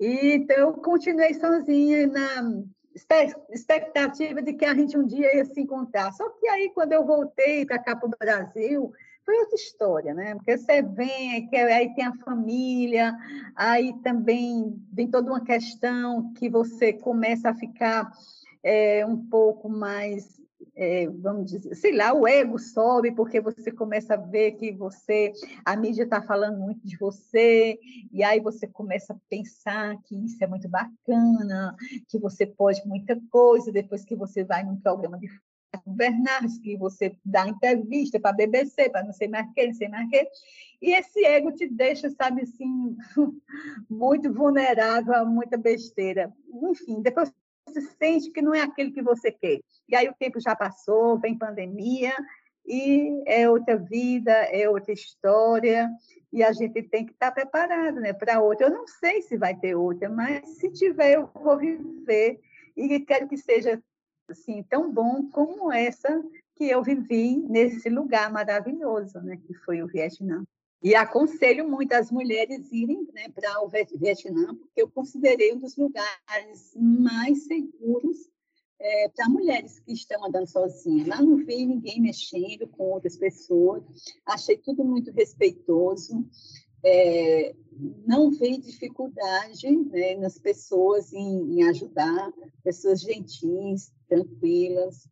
[0.00, 2.64] E, então, eu continuei sozinha na
[3.50, 6.12] expectativa de que a gente um dia ia se encontrar.
[6.12, 8.92] Só que aí, quando eu voltei para cá para o Brasil,
[9.24, 10.34] foi outra história, né?
[10.34, 13.16] Porque você vem, aí tem a família,
[13.56, 18.12] aí também vem toda uma questão que você começa a ficar
[18.62, 20.40] é, um pouco mais,
[20.76, 25.32] é, vamos dizer, sei lá, o ego sobe porque você começa a ver que você,
[25.64, 27.78] a mídia está falando muito de você,
[28.12, 31.74] e aí você começa a pensar que isso é muito bacana,
[32.08, 35.28] que você pode muita coisa, depois que você vai num programa de
[35.86, 39.88] Bernardes, que você dá entrevista para a BBC, para não sei mais quem, não sei
[39.88, 40.26] mais quem,
[40.80, 42.96] e esse ego te deixa, sabe, assim,
[43.88, 46.32] muito vulnerável a muita besteira.
[46.70, 47.32] Enfim, depois
[47.66, 49.60] você sente que não é aquele que você quer.
[49.88, 52.14] E aí o tempo já passou, vem pandemia,
[52.66, 55.90] e é outra vida, é outra história,
[56.32, 58.66] e a gente tem que estar preparado né, para outra.
[58.66, 62.40] Eu não sei se vai ter outra, mas se tiver, eu vou viver,
[62.76, 63.82] e quero que seja
[64.28, 66.22] assim, tão bom como essa
[66.56, 70.44] que eu vivi nesse lugar maravilhoso, né, que foi o Vietnã.
[70.82, 75.76] E aconselho muito as mulheres irem né, para o Vietnã, porque eu considerei um dos
[75.76, 78.28] lugares mais seguros
[78.78, 81.08] é, para mulheres que estão andando sozinhas.
[81.08, 83.82] Lá não vi ninguém mexendo com outras pessoas,
[84.26, 86.22] achei tudo muito respeitoso.
[86.84, 87.54] É,
[88.06, 95.08] não vi dificuldade né, nas pessoas em, em ajudar, pessoas gentis, tranquilas.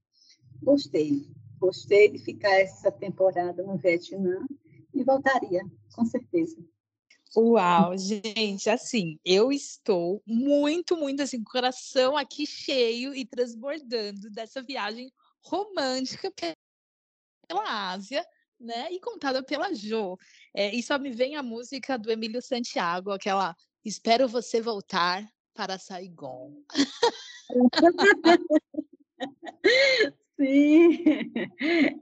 [0.62, 1.26] Gostei,
[1.58, 4.46] gostei de ficar essa temporada no Vietnã
[4.94, 5.62] e voltaria,
[5.94, 6.56] com certeza.
[7.34, 15.10] Uau, gente, assim, eu estou muito, muito assim, coração aqui cheio e transbordando dessa viagem
[15.42, 16.30] romântica
[17.48, 18.22] pela Ásia,
[18.62, 18.90] né?
[18.92, 20.16] E contada pela Jo.
[20.54, 25.76] É, e só me vem a música do Emílio Santiago, aquela Espero você voltar para
[25.76, 26.52] Saigon.
[30.38, 31.04] Sim,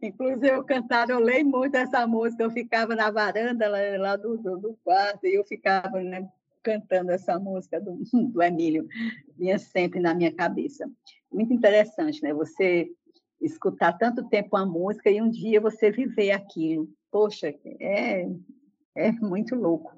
[0.03, 4.79] inclusive eu cantarolei muito essa música, eu ficava na varanda lá, lá do, do, do,
[4.85, 6.29] quarto e eu ficava né,
[6.63, 7.97] cantando essa música do,
[8.31, 8.87] do Emílio,
[9.37, 10.89] vinha sempre na minha cabeça.
[11.33, 12.33] Muito interessante, né?
[12.35, 12.91] Você
[13.41, 16.89] escutar tanto tempo a música e um dia você viver aquilo.
[17.11, 18.29] Poxa, é,
[18.97, 19.93] é muito louco.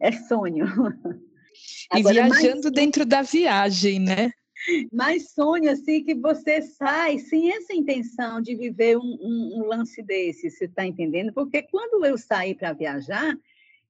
[0.00, 0.66] É sonho.
[1.92, 2.72] E Agora, viajando mais...
[2.72, 4.30] dentro da viagem, né?
[4.92, 10.02] Mas sonho assim que você sai sem essa intenção de viver um, um, um lance
[10.02, 11.32] desse, você está entendendo?
[11.32, 13.36] Porque quando eu saí para viajar,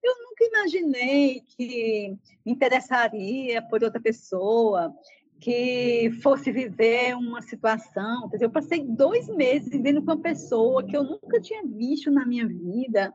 [0.03, 4.95] eu nunca imaginei que me interessaria por outra pessoa,
[5.41, 8.29] que fosse viver uma situação.
[8.41, 12.47] Eu passei dois meses vivendo com uma pessoa que eu nunca tinha visto na minha
[12.47, 13.13] vida,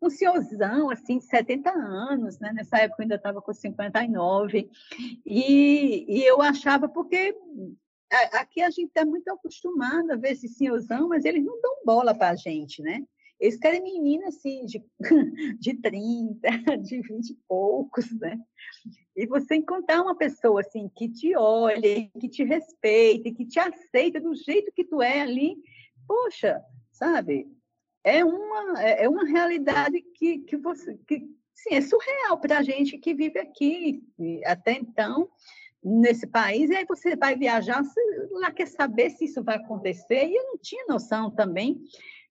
[0.00, 2.52] um senhorzão, assim, de 70 anos, né?
[2.52, 4.70] Nessa época eu ainda estava com 59.
[5.24, 7.36] E, e eu achava, porque
[8.32, 12.14] aqui a gente está muito acostumado a ver esse senhorzão, mas eles não dão bola
[12.14, 13.04] para a gente, né?
[13.38, 14.82] Eles querem menina assim, de,
[15.60, 16.48] de 30,
[16.82, 18.38] de 20 e poucos, né?
[19.14, 24.20] E você encontrar uma pessoa assim que te olhe, que te respeite, que te aceita
[24.20, 25.56] do jeito que tu é ali,
[26.06, 27.46] poxa, sabe?
[28.02, 31.20] É uma, é, é uma realidade que, que você que,
[31.54, 34.02] sim, é surreal para a gente que vive aqui
[34.44, 35.28] até então
[35.82, 38.00] nesse país, e aí você vai viajar, você
[38.32, 41.80] lá quer saber se isso vai acontecer, e eu não tinha noção também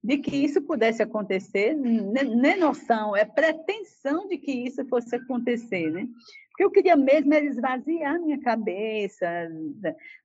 [0.06, 5.90] de que isso pudesse acontecer, não é noção, é pretensão de que isso fosse acontecer,
[5.90, 6.08] né?
[6.50, 9.28] Porque eu queria mesmo era esvaziar minha cabeça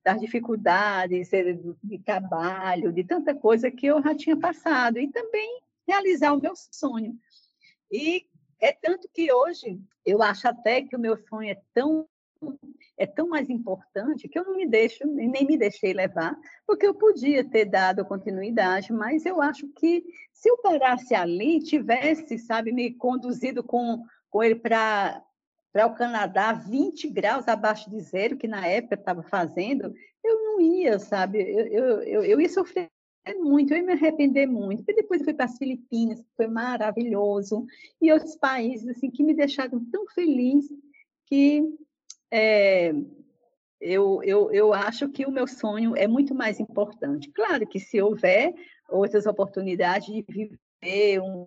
[0.05, 1.31] das dificuldades
[1.83, 6.53] de trabalho, de tanta coisa que eu já tinha passado, e também realizar o meu
[6.55, 7.15] sonho.
[7.91, 8.27] E
[8.61, 12.07] é tanto que hoje eu acho até que o meu sonho é tão
[12.97, 16.95] é tão mais importante que eu não me deixo, nem me deixei levar, porque eu
[16.95, 22.93] podia ter dado continuidade, mas eu acho que se eu parasse ali, tivesse, sabe, me
[22.95, 25.23] conduzido com, com ele para
[25.73, 30.61] para o Canadá 20 graus abaixo de zero, que na época estava fazendo, eu não
[30.61, 31.41] ia, sabe?
[31.41, 32.91] Eu, eu, eu, eu ia sofrer
[33.39, 34.83] muito, eu ia me arrepender muito.
[34.89, 37.67] E depois eu fui para as Filipinas, foi maravilhoso,
[38.03, 40.67] e outros países assim que me deixaram tão feliz
[41.27, 41.63] que
[42.31, 42.93] é,
[43.81, 47.31] eu, eu, eu acho que o meu sonho é muito mais importante.
[47.33, 48.55] Claro que se houver
[48.89, 51.47] outras oportunidades de viver um,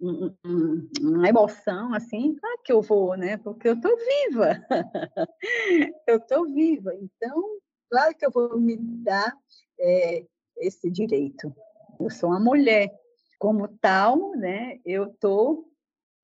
[0.00, 3.36] um, um, uma emoção assim, claro que eu vou, né?
[3.36, 4.66] Porque eu estou viva.
[6.06, 6.92] eu estou viva.
[6.94, 7.44] Então,
[7.90, 9.32] claro que eu vou me dar
[9.78, 10.24] é,
[10.58, 11.54] esse direito.
[12.00, 12.90] Eu sou uma mulher.
[13.38, 15.68] Como tal, né, eu estou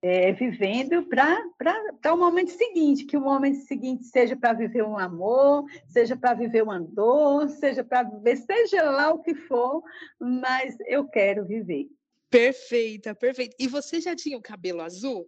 [0.07, 5.65] é, vivendo para o momento seguinte, que o momento seguinte seja para viver um amor,
[5.89, 9.83] seja para viver uma dor, seja para viver, seja lá o que for,
[10.21, 11.89] mas eu quero viver.
[12.29, 13.57] Perfeita, perfeita.
[13.59, 15.27] E você já tinha o cabelo azul?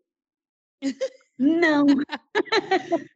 [1.39, 1.87] Não.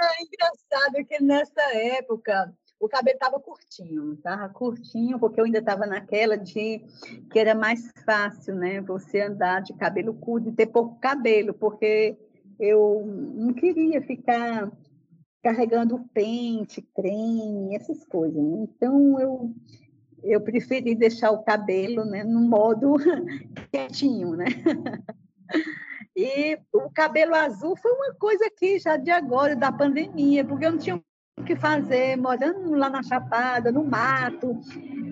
[0.00, 5.86] ah, engraçado que nessa época o cabelo estava curtinho, estava curtinho, porque eu ainda estava
[5.86, 6.84] naquela de
[7.30, 8.80] que era mais fácil, né?
[8.82, 12.16] Você andar de cabelo curto e ter pouco cabelo, porque
[12.60, 14.70] eu não queria ficar
[15.42, 18.42] carregando pente, creme, essas coisas.
[18.42, 18.66] Né?
[18.68, 19.54] Então eu
[20.22, 22.94] eu preferi deixar o cabelo, né, no modo
[23.70, 24.46] quietinho, né?
[26.16, 30.70] E o cabelo azul foi uma coisa que já de agora, da pandemia, porque eu
[30.70, 31.02] não tinha
[31.44, 34.58] o que fazer, morando lá na Chapada, no mato.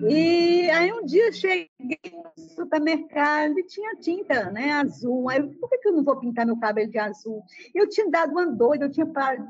[0.09, 1.69] E aí um dia eu cheguei
[2.11, 5.29] no supermercado e tinha tinta né, azul.
[5.29, 7.43] Aí eu, por que, que eu não vou pintar meu cabelo de azul?
[7.73, 9.05] Eu tinha dado uma doida, eu tinha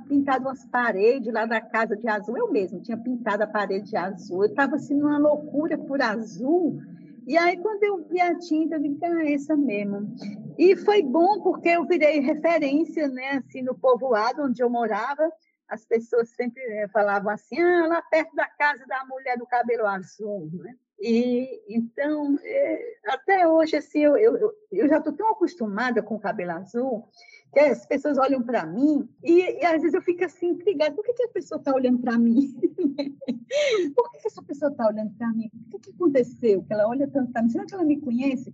[0.10, 2.38] pintado umas paredes lá da casa de azul.
[2.38, 4.44] Eu mesmo tinha pintado a parede de azul.
[4.44, 6.82] Eu estava assim numa loucura por azul.
[7.26, 10.14] E aí, quando eu vi a tinta, eu disse, ah, essa mesmo.
[10.58, 15.32] E foi bom porque eu virei referência, né, assim, no povoado onde eu morava
[15.74, 19.88] as pessoas sempre eh, falavam assim, ah, lá perto da casa da mulher do cabelo
[19.88, 20.76] azul, né?
[21.00, 26.20] E então, é, até hoje, assim, eu, eu, eu já estou tão acostumada com o
[26.20, 27.10] cabelo azul
[27.52, 31.04] que as pessoas olham para mim e, e, às vezes eu fico assim intrigada, por
[31.04, 32.54] que, que a pessoa está olhando para mim?
[33.96, 35.50] por que, que essa pessoa está olhando para mim?
[35.54, 37.50] O que, que aconteceu que ela olha tanto para mim?
[37.50, 38.54] Será que ela me conhece?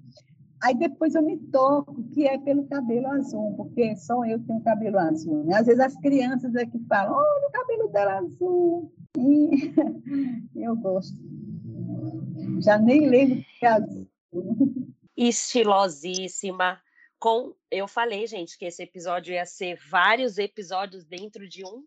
[0.62, 5.00] Aí depois eu me toco que é pelo cabelo azul, porque só eu tenho cabelo
[5.00, 5.46] azul.
[5.46, 5.56] Né?
[5.56, 8.94] Às vezes as crianças aqui falam, olha o cabelo dela azul.
[9.18, 9.74] E
[10.56, 11.18] eu gosto.
[12.60, 14.08] Já nem lembro que é azul.
[15.16, 16.82] Estilosíssima.
[17.18, 21.84] Com, eu falei, gente, que esse episódio ia ser vários episódios dentro de um,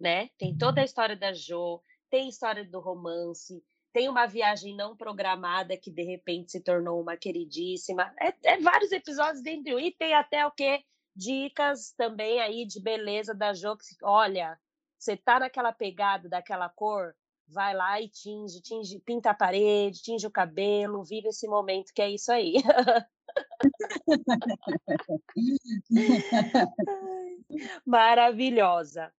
[0.00, 0.28] né?
[0.38, 3.62] Tem toda a história da Jo, tem história do romance,
[3.94, 8.12] tem uma viagem não programada que de repente se tornou uma queridíssima.
[8.20, 13.32] É, é vários episódios dentro e tem até o que dicas também aí de beleza
[13.32, 13.76] da Jo.
[13.76, 14.58] Que, olha,
[14.98, 17.14] você tá naquela pegada daquela cor,
[17.46, 22.02] vai lá e tinge, tinge, pinta a parede, tinge o cabelo, vive esse momento que
[22.02, 22.54] é isso aí.
[27.86, 29.14] Maravilhosa.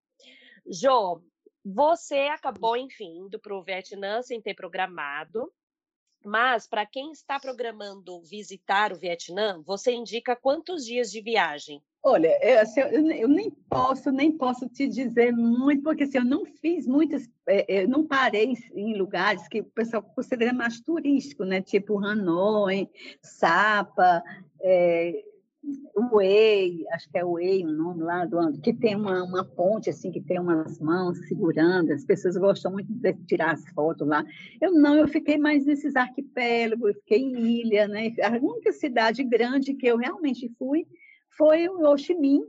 [0.68, 1.24] Jo,
[1.66, 5.52] você acabou, enfim, indo para o Vietnã sem ter programado,
[6.24, 11.82] mas para quem está programando visitar o Vietnã, você indica quantos dias de viagem?
[12.04, 16.26] Olha, eu, assim, eu, eu, nem posso, nem posso te dizer muito, porque assim, eu
[16.26, 21.44] não fiz muitas, é, eu não parei em lugares que o pessoal considera mais turístico,
[21.44, 21.64] né?
[21.64, 22.88] Tipo Hanoi,
[23.24, 24.24] Sapa,
[24.62, 25.26] é,
[26.12, 30.12] Way, acho que é Way o nome lá, do, que tem uma, uma ponte assim,
[30.12, 34.26] que tem umas mãos segurando, as pessoas gostam muito de tirar as fotos lá.
[34.62, 38.14] Eu não, eu fiquei mais nesses arquipélagos, fiquei em ilha, né?
[38.24, 40.86] A única cidade grande que eu realmente fui
[41.38, 42.44] foi o Ho Chi Minh,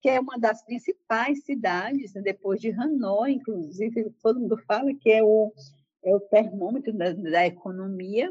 [0.00, 2.20] que é uma das principais cidades, né?
[2.20, 5.52] depois de Hanoi, inclusive, todo mundo fala que é o,
[6.04, 8.30] é o termômetro da, da economia,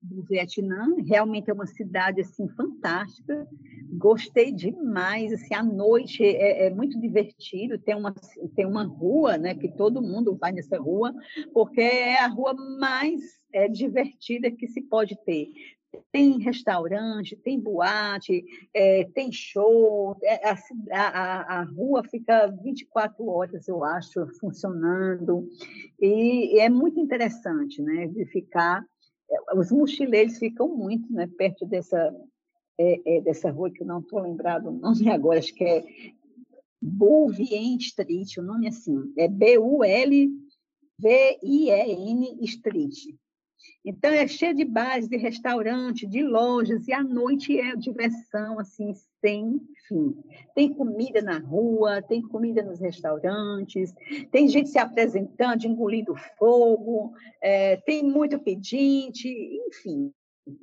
[0.00, 0.94] do Vietnã.
[1.06, 3.46] Realmente é uma cidade assim fantástica.
[3.92, 5.32] Gostei demais.
[5.32, 7.78] Assim, à noite é, é, muito divertido.
[7.78, 8.14] Tem uma
[8.54, 11.12] tem uma rua, né, que todo mundo vai nessa rua,
[11.52, 13.20] porque é a rua mais
[13.52, 15.48] é, divertida que se pode ter.
[16.12, 18.44] Tem restaurante, tem boate,
[18.74, 20.56] é, tem show, é, a,
[20.92, 25.48] a, a, rua fica 24 horas, eu acho, funcionando.
[25.98, 28.84] E, e é muito interessante né, de ficar
[29.54, 32.14] os mochileiros ficam muito né, perto dessa,
[32.78, 35.84] é, é, dessa rua, que eu não estou lembrado o nome agora, acho que é
[36.80, 40.38] Bouvien Street, o nome é assim, é B-U-L-V-I-E-N
[42.42, 42.94] Street.
[43.84, 48.92] Então, é cheio de bares, de restaurante, de lojas, e à noite é diversão, assim,
[49.20, 50.14] sem fim.
[50.54, 53.92] Tem comida na rua, tem comida nos restaurantes,
[54.30, 59.28] tem gente se apresentando, engolindo fogo, é, tem muito pedinte,
[59.68, 60.12] enfim,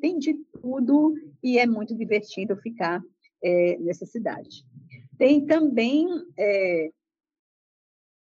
[0.02, 3.02] tem de tudo e é muito divertido ficar
[3.44, 4.66] é, nessa cidade.
[5.18, 6.90] Tem também é,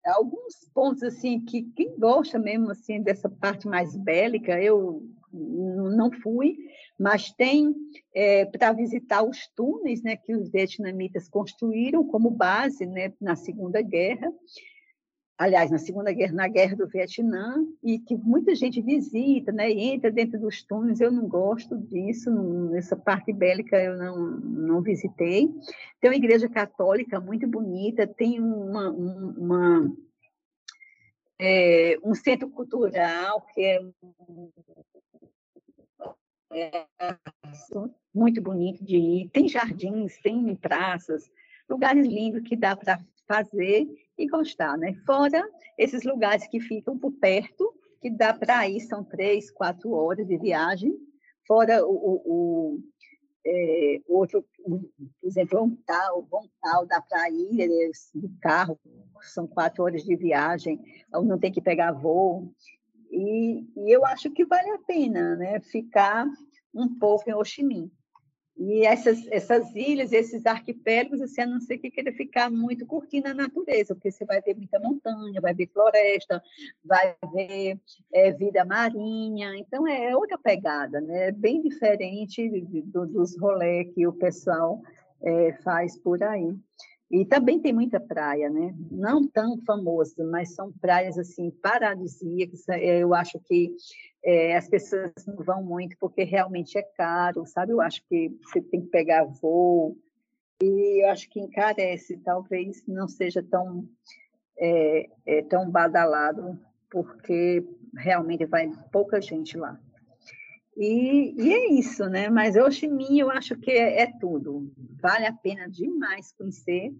[0.06, 6.58] alguns pontos assim que quem gosta mesmo assim dessa parte mais bélica, eu não fui,
[7.00, 7.76] mas tem
[8.14, 13.82] é, para visitar os túneis né, que os vietnamitas construíram como base né, na Segunda
[13.82, 14.32] Guerra,
[15.40, 19.80] aliás, na Segunda Guerra, na Guerra do Vietnã, e que muita gente visita, né, e
[19.94, 21.00] entra dentro dos túneis.
[21.00, 25.50] Eu não gosto disso, não, essa parte bélica eu não, não visitei.
[26.02, 29.96] Tem uma igreja católica muito bonita, tem uma, uma
[31.40, 33.82] é, um centro cultural que é,
[36.52, 36.86] é
[38.14, 39.30] muito bonito de ir.
[39.30, 41.32] Tem jardins, tem praças,
[41.70, 43.88] lugares lindos que dá para fazer
[44.20, 44.94] e gostar, né?
[45.06, 45.42] Fora
[45.78, 50.38] esses lugares que ficam por perto, que dá para ir, são três, quatro horas de
[50.38, 50.94] viagem.
[51.48, 52.80] Fora o, o, o
[53.46, 54.82] é, outro, por
[55.24, 58.78] exemplo, um tal, um tal, dá para ir é, de carro,
[59.22, 60.80] são quatro horas de viagem,
[61.12, 62.54] não tem que pegar voo.
[63.10, 66.28] E, e eu acho que vale a pena né, ficar
[66.74, 67.42] um pouco em Ho.
[68.60, 73.30] E essas, essas ilhas, esses arquipélagos, você a não ser que queira ficar muito curtindo
[73.30, 76.44] a natureza, porque você vai ver muita montanha, vai ver floresta,
[76.84, 77.80] vai ver
[78.12, 81.30] é, vida marinha, então é outra pegada, né?
[81.30, 82.50] É bem diferente
[82.84, 84.82] do, dos rolês que o pessoal
[85.22, 86.54] é, faz por aí.
[87.12, 88.76] E também tem muita praia, né?
[88.92, 92.70] Não tão famosa, mas são praias assim paradisíacas.
[92.70, 93.76] É, eu acho que
[94.24, 97.72] é, as pessoas não vão muito porque realmente é caro, sabe?
[97.72, 99.98] Eu acho que você tem que pegar voo
[100.62, 102.18] e eu acho que encarece.
[102.18, 103.90] Talvez não seja tão
[104.60, 106.60] é, é, tão badalado
[106.92, 109.80] porque realmente vai pouca gente lá.
[110.82, 112.30] E, e, é isso, né?
[112.30, 114.72] Mas Minh eu acho que é, é, tudo.
[115.02, 116.94] Vale a pena demais conhecer,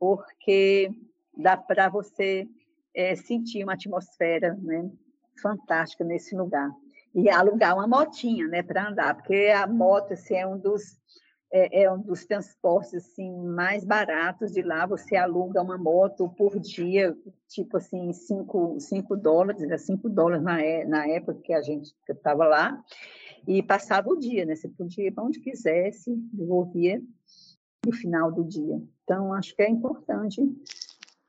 [0.00, 0.90] porque
[1.36, 2.48] dá para você
[2.92, 4.90] é, sentir uma atmosfera né,
[5.40, 6.68] fantástica nesse lugar.
[7.14, 10.98] E alugar uma motinha né, para andar, porque a moto assim, é um dos
[11.56, 14.84] é, é, um dos transportes assim mais baratos de lá.
[14.86, 20.84] Você aluga uma moto por dia, tipo assim, 5 dólares, era 5 dólares na, é,
[20.84, 22.84] na época que a gente estava lá,
[23.46, 24.56] e passava o dia, né?
[24.56, 27.00] Você podia ir para onde quisesse, devolvia
[27.86, 28.82] no final do dia.
[29.04, 30.40] Então, acho que é importante,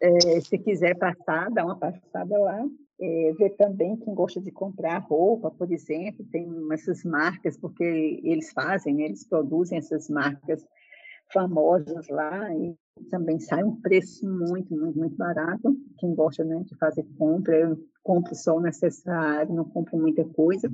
[0.02, 2.68] é, se quiser passar, dar uma passada lá,
[3.00, 8.52] é, ver também quem gosta de comprar roupa, por exemplo, tem essas marcas, porque eles
[8.52, 10.66] fazem, né, eles produzem essas marcas
[11.34, 12.76] famosas lá e
[13.10, 15.76] também sai um preço muito, muito, muito barato.
[16.00, 20.72] Quem gosta né, de fazer compra, eu compro só o necessário, não compro muita coisa.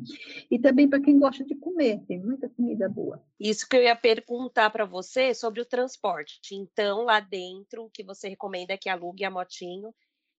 [0.49, 3.23] E também para quem gosta de comer, tem muita comida boa.
[3.39, 6.39] Isso que eu ia perguntar para você sobre o transporte.
[6.53, 9.93] Então, lá dentro, o que você recomenda é que alugue a motinho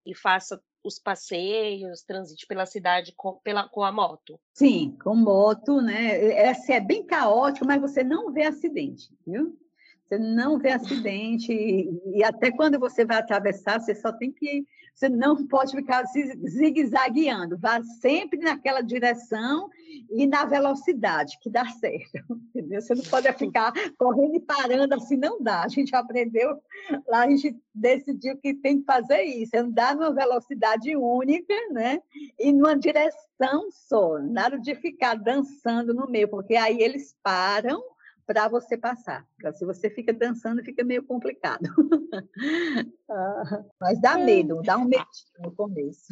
[0.07, 4.39] e faça os passeios, transite pela cidade com, pela, com a moto?
[4.53, 6.19] Sim, com moto, né?
[6.31, 9.57] É, assim, é bem caótico, mas você não vê acidente, viu?
[10.13, 15.09] Você não vê acidente, e, até quando você vai atravessar, você só tem que você
[15.09, 19.71] não pode ficar zigue-zagueando, vá sempre naquela direção
[20.11, 22.13] e na velocidade, que dá certo.
[22.55, 22.83] Entendeu?
[22.83, 25.63] Você não pode ficar correndo e parando assim, não dá.
[25.63, 26.61] A gente aprendeu,
[27.09, 31.99] lá a gente decidiu que tem que fazer isso, andar numa velocidade única, né?
[32.39, 37.83] E numa direção só, nada de ficar dançando no meio, porque aí eles param
[38.33, 39.29] para você passar.
[39.53, 41.69] Se você fica dançando, fica meio complicado.
[43.79, 44.25] Mas dá é.
[44.25, 45.05] medo, dá um medo
[45.39, 46.07] no começo.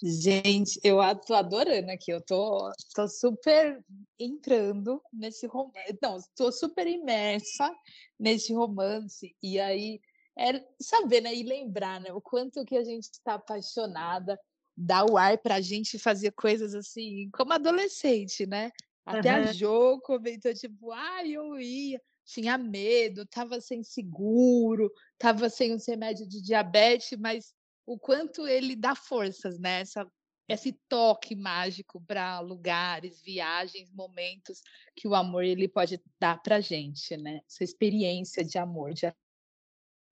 [0.00, 3.84] Gente, eu estou adorando aqui, eu tô, tô super
[4.20, 5.98] entrando nesse romance.
[6.00, 7.74] Não, estou super imersa
[8.16, 9.34] nesse romance.
[9.42, 10.00] E aí,
[10.38, 11.34] é saber, né?
[11.34, 12.12] E lembrar, né?
[12.12, 14.38] O quanto que a gente está apaixonada,
[14.76, 18.70] dá o ar para a gente fazer coisas assim, como adolescente, né?
[19.08, 19.48] Até uhum.
[19.48, 25.86] a Jo comentou, tipo, ah, eu ia, tinha medo, estava sem seguro, estava sem os
[25.88, 27.54] remédios de diabetes, mas
[27.86, 29.80] o quanto ele dá forças, né?
[29.80, 30.06] Essa,
[30.46, 34.60] esse toque mágico para lugares, viagens, momentos
[34.94, 37.40] que o amor ele pode dar para gente, né?
[37.48, 39.06] Essa experiência de amor, de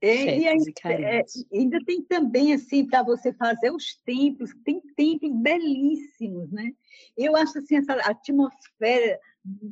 [0.01, 1.45] É, e carinhos.
[1.51, 6.73] é, ainda tem também, assim, para você fazer os templos, tem templos belíssimos, né?
[7.17, 9.19] Eu acho, assim, essa atmosfera,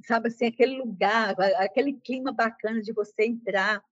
[0.06, 3.82] sabe, assim, aquele lugar, aquele clima bacana de você entrar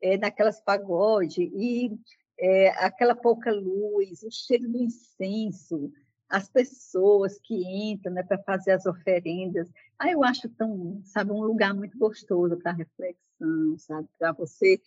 [0.00, 1.90] é, naquelas pagodes e
[2.38, 5.92] é, aquela pouca luz, o cheiro do incenso,
[6.28, 9.70] as pessoas que entram, né, para fazer as oferendas.
[9.98, 14.80] Ah, eu acho tão, sabe, um lugar muito gostoso para reflexão, sabe, para você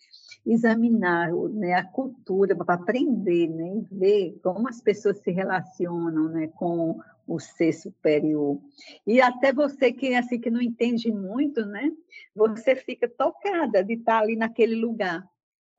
[0.46, 6.48] examinar né, a cultura, para aprender, né, e ver como as pessoas se relacionam, né,
[6.48, 8.60] com o ser superior.
[9.06, 11.92] E até você que assim que não entende muito, né,
[12.36, 15.28] você fica tocada de estar ali naquele lugar.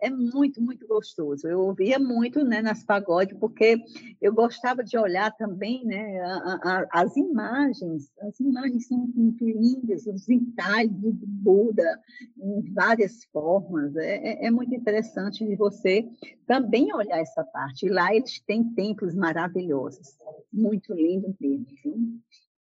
[0.01, 1.49] É muito, muito gostoso.
[1.49, 3.83] Eu ouvia muito né, nas pagodes, porque
[4.21, 8.09] eu gostava de olhar também né, a- a- as imagens.
[8.21, 12.01] As imagens são muito lindas, os entalhes do Buda,
[12.41, 13.97] em várias formas.
[13.97, 16.09] É, é- é muito interessante de você
[16.47, 17.89] também olhar essa parte.
[17.89, 20.17] Lá eles têm templos maravilhosos.
[20.53, 21.67] Muito lindo mesmo.
[21.83, 22.21] viu?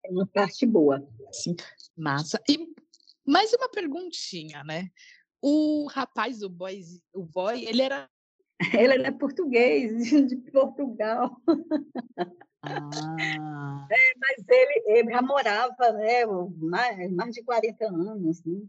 [0.06, 1.04] É uma parte boa.
[1.32, 1.56] Sim,
[1.98, 2.40] massa.
[2.48, 2.60] E
[3.26, 4.90] mais uma perguntinha, né?
[5.48, 6.82] O rapaz, o boy,
[7.14, 8.10] o boy, ele era.
[8.74, 11.40] Ele é português, de Portugal.
[12.64, 13.88] Ah,
[14.18, 16.26] Mas ele, ele já morava né,
[16.58, 18.44] mais, mais de 40 anos.
[18.44, 18.66] Né?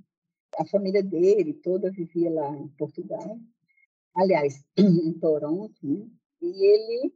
[0.59, 3.41] A família dele toda vivia lá em Portugal.
[4.15, 5.79] Aliás, em Toronto.
[5.83, 6.11] Né?
[6.43, 7.15] E ele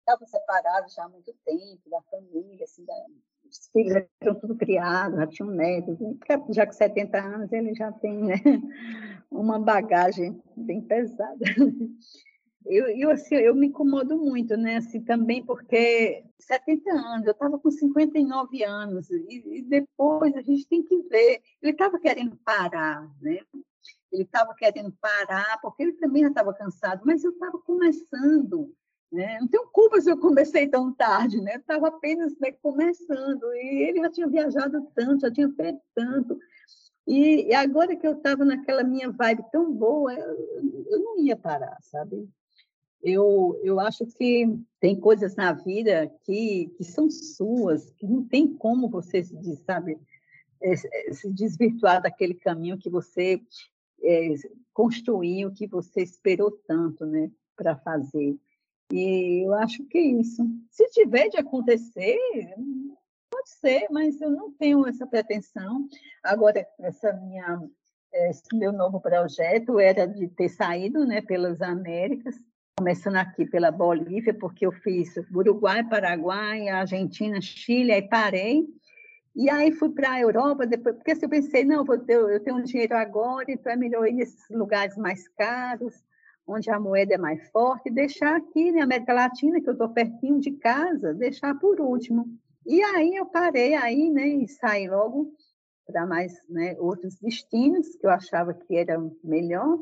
[0.00, 2.64] estava separado já há muito tempo da família.
[2.64, 2.94] Assim, da,
[3.50, 5.98] os filhos eram tudo criados, já tinham netos.
[6.50, 8.34] Já com 70 anos, ele já tem né,
[9.30, 11.36] uma bagagem bem pesada.
[12.66, 14.76] Eu, eu, assim, eu me incomodo muito, né?
[14.76, 20.68] Assim, também porque 70 anos, eu estava com 59 anos, e, e depois a gente
[20.68, 21.40] tem que ver.
[21.62, 23.40] Ele estava querendo parar, né?
[24.12, 28.74] Ele estava querendo parar, porque ele também já estava cansado, mas eu estava começando.
[29.10, 29.38] Né?
[29.40, 31.56] Não tenho culpa se eu comecei tão tarde, né?
[31.56, 36.38] Estava apenas né, começando, e ele já tinha viajado tanto, já tinha feito tanto.
[37.06, 41.34] E, e agora que eu estava naquela minha vibe tão boa, eu, eu não ia
[41.34, 42.28] parar, sabe?
[43.02, 44.46] Eu, eu acho que
[44.78, 49.60] tem coisas na vida que, que são suas, que não tem como você se, diz-
[49.60, 49.98] sabe,
[50.60, 53.40] eh, eh, se desvirtuar daquele caminho que você
[54.02, 54.34] eh,
[54.74, 58.36] construiu, que você esperou tanto né, para fazer.
[58.92, 60.42] E eu acho que é isso.
[60.70, 62.18] Se tiver de acontecer,
[63.30, 65.88] pode ser, mas eu não tenho essa pretensão.
[66.22, 67.62] Agora, essa minha,
[68.12, 72.34] esse meu novo projeto era de ter saído né, pelas Américas,
[72.78, 78.66] começando aqui pela Bolívia, porque eu fiz Uruguai, Paraguai, Argentina, Chile, aí parei.
[79.36, 82.96] E aí fui para a Europa, depois, porque assim, eu pensei, não, eu tenho dinheiro
[82.96, 85.94] agora, então é melhor ir nesses lugares mais caros,
[86.48, 90.40] onde a moeda é mais forte, deixar aqui na América Latina, que eu estou pertinho
[90.40, 92.26] de casa, deixar por último.
[92.66, 95.32] E aí eu parei aí, né, e saí logo
[95.86, 99.78] para mais né, outros destinos que eu achava que era melhor,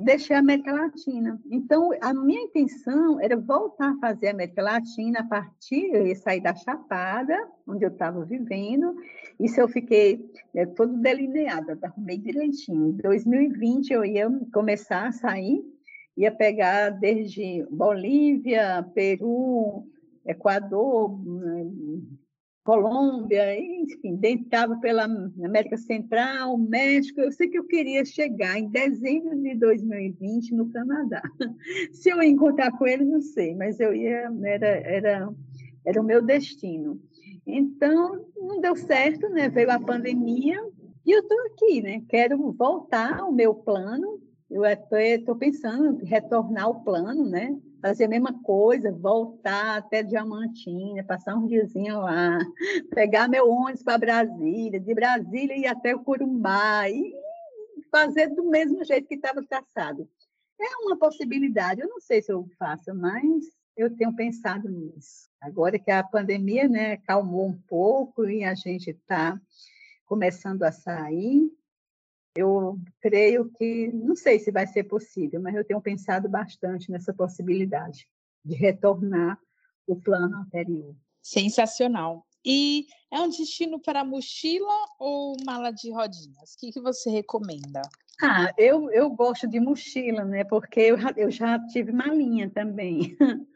[0.00, 1.40] deixei a América Latina.
[1.50, 6.16] Então, a minha intenção era voltar a fazer a América Latina a partir, eu ia
[6.16, 7.36] sair da Chapada,
[7.66, 8.94] onde eu estava vivendo,
[9.38, 12.88] isso eu fiquei é, todo delineada, arrumei direitinho.
[12.88, 15.62] Em 2020 eu ia começar a sair,
[16.16, 19.86] ia pegar desde Bolívia, Peru,
[20.24, 21.18] Equador,
[22.64, 27.20] Colômbia, enfim, estava pela América Central, México.
[27.20, 31.22] Eu sei que eu queria chegar em dezembro de 2020 no Canadá.
[31.92, 35.28] Se eu encontrar com ele, não sei, mas eu ia, era, era,
[35.84, 37.00] era o meu destino.
[37.46, 39.48] Então, não deu certo, né?
[39.48, 40.60] Veio a pandemia
[41.06, 42.02] e eu estou aqui, né?
[42.08, 44.20] Quero voltar ao meu plano.
[44.50, 47.56] Eu estou pensando em retornar ao plano, né?
[47.86, 52.38] fazer a mesma coisa, voltar até Diamantina, passar um diazinho lá,
[52.90, 57.14] pegar meu ônibus para Brasília, de Brasília ir até o Corumbá e
[57.90, 60.08] fazer do mesmo jeito que estava traçado.
[60.60, 63.44] É uma possibilidade, eu não sei se eu faço, mas
[63.76, 65.28] eu tenho pensado nisso.
[65.40, 69.40] Agora que a pandemia né, calmou um pouco e a gente está
[70.06, 71.52] começando a sair,
[72.36, 77.12] eu creio que, não sei se vai ser possível, mas eu tenho pensado bastante nessa
[77.12, 78.06] possibilidade
[78.44, 79.38] de retornar
[79.86, 80.94] o plano anterior.
[81.22, 82.24] sensacional.
[82.44, 86.54] E é um destino para mochila ou mala de rodinhas?
[86.54, 87.82] O que, que você recomenda?
[88.22, 90.44] Ah, eu, eu gosto de mochila, né?
[90.44, 93.16] Porque eu, já- eu já tive malinha também.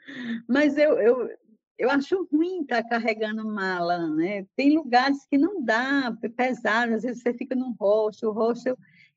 [0.49, 1.31] Mas eu, eu,
[1.81, 4.47] eu acho ruim estar carregando mala, né?
[4.55, 8.77] Tem lugares que não dá, é pesado, às vezes você fica no hostel, o hostel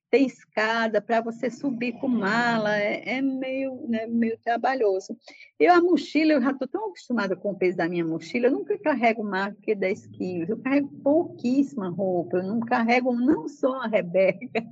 [0.09, 5.18] tem escada para você subir com mala, é, é meio, né, meio trabalhoso.
[5.59, 8.51] Eu, a mochila, eu já estou tão acostumada com o peso da minha mochila, eu
[8.51, 13.82] nunca carrego mais que 10 quilos, eu carrego pouquíssima roupa, eu não carrego não só
[13.82, 14.64] a Rebeca,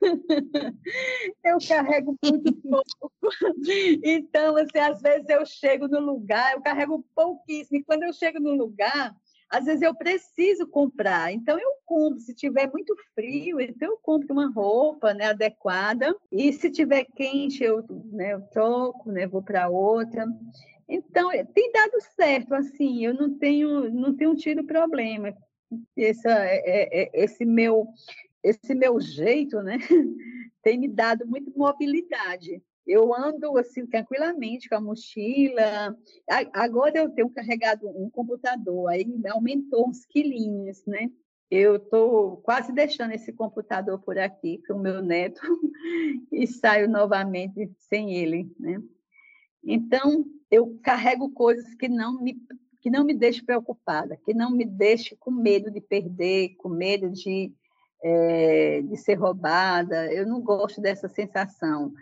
[1.42, 3.10] eu carrego muito pouco.
[4.02, 8.38] Então, assim, às vezes eu chego no lugar, eu carrego pouquíssimo, e quando eu chego
[8.40, 9.14] no lugar,
[9.54, 12.18] às vezes eu preciso comprar, então eu compro.
[12.18, 16.12] Se tiver muito frio, então eu compro uma roupa né, adequada.
[16.32, 20.26] E se tiver quente, eu, né, eu troco, né, vou para outra.
[20.88, 23.04] Então tem dado certo, assim.
[23.04, 25.32] Eu não tenho, não tenho tido problema.
[25.96, 27.86] Essa, é, é, esse meu,
[28.42, 29.78] esse meu jeito, né,
[30.62, 32.60] tem me dado muito mobilidade.
[32.86, 35.96] Eu ando assim tranquilamente com a mochila.
[36.52, 41.10] Agora eu tenho carregado um computador, aí aumentou uns quilinhos, né?
[41.50, 45.40] Eu estou quase deixando esse computador por aqui com o meu neto
[46.32, 48.82] e saio novamente sem ele, né?
[49.62, 52.36] Então, eu carrego coisas que não me
[52.84, 57.10] que não me deixam preocupada, que não me deixam com medo de perder, com medo
[57.10, 57.50] de,
[58.02, 60.12] é, de ser roubada.
[60.12, 61.94] Eu não gosto dessa sensação.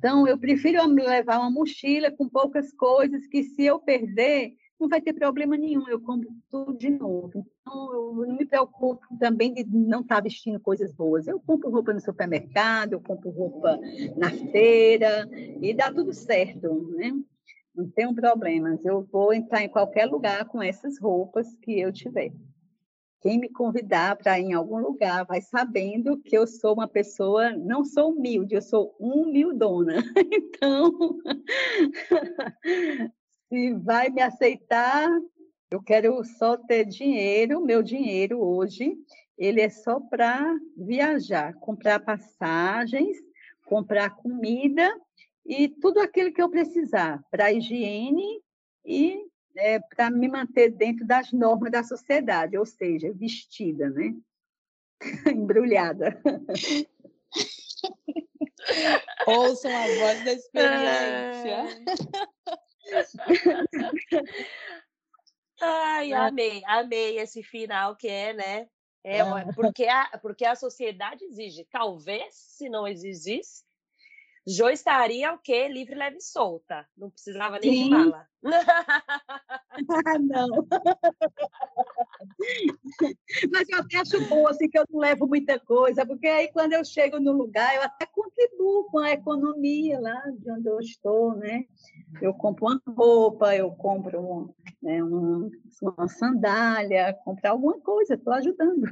[0.00, 4.98] Então, eu prefiro levar uma mochila com poucas coisas que, se eu perder, não vai
[4.98, 7.46] ter problema nenhum, eu compro tudo de novo.
[7.60, 11.28] Então, eu não me preocupo também de não estar vestindo coisas boas.
[11.28, 13.78] Eu compro roupa no supermercado, eu compro roupa
[14.16, 15.28] na feira,
[15.60, 17.12] e dá tudo certo, né?
[17.74, 18.82] Não tenho problemas.
[18.82, 22.32] Eu vou entrar em qualquer lugar com essas roupas que eu tiver.
[23.20, 27.50] Quem me convidar para ir em algum lugar vai sabendo que eu sou uma pessoa,
[27.50, 30.02] não sou humilde, eu sou humildona.
[30.62, 30.92] Então,
[33.48, 35.08] se vai me aceitar,
[35.70, 38.94] eu quero só ter dinheiro, meu dinheiro hoje,
[39.38, 43.16] ele é só para viajar, comprar passagens,
[43.64, 44.92] comprar comida
[45.46, 48.42] e tudo aquilo que eu precisar para higiene
[48.84, 54.14] e é, para me manter dentro das normas da sociedade, ou seja, vestida, né?
[55.34, 56.20] Embrulhada.
[59.26, 61.64] Ouçam a voz da experiência.
[65.60, 68.68] Ai, amei, amei esse final que é, né?
[69.02, 69.22] É,
[69.54, 71.64] porque, a, porque a sociedade exige.
[71.70, 73.64] Talvez, se não existisse,
[74.50, 75.68] Jo estaria o quê?
[75.68, 76.84] Livre, leve e solta.
[76.96, 77.84] Não precisava nem Sim.
[77.84, 78.26] de mala.
[80.06, 80.66] ah, não.
[83.52, 86.72] Mas eu até acho bom, assim, que eu não levo muita coisa, porque aí quando
[86.72, 91.36] eu chego no lugar, eu até contribuo com a economia lá de onde eu estou,
[91.36, 91.64] né?
[92.20, 95.48] Eu compro uma roupa, eu compro um, né, um,
[95.80, 98.82] uma sandália, compro alguma coisa, estou ajudando.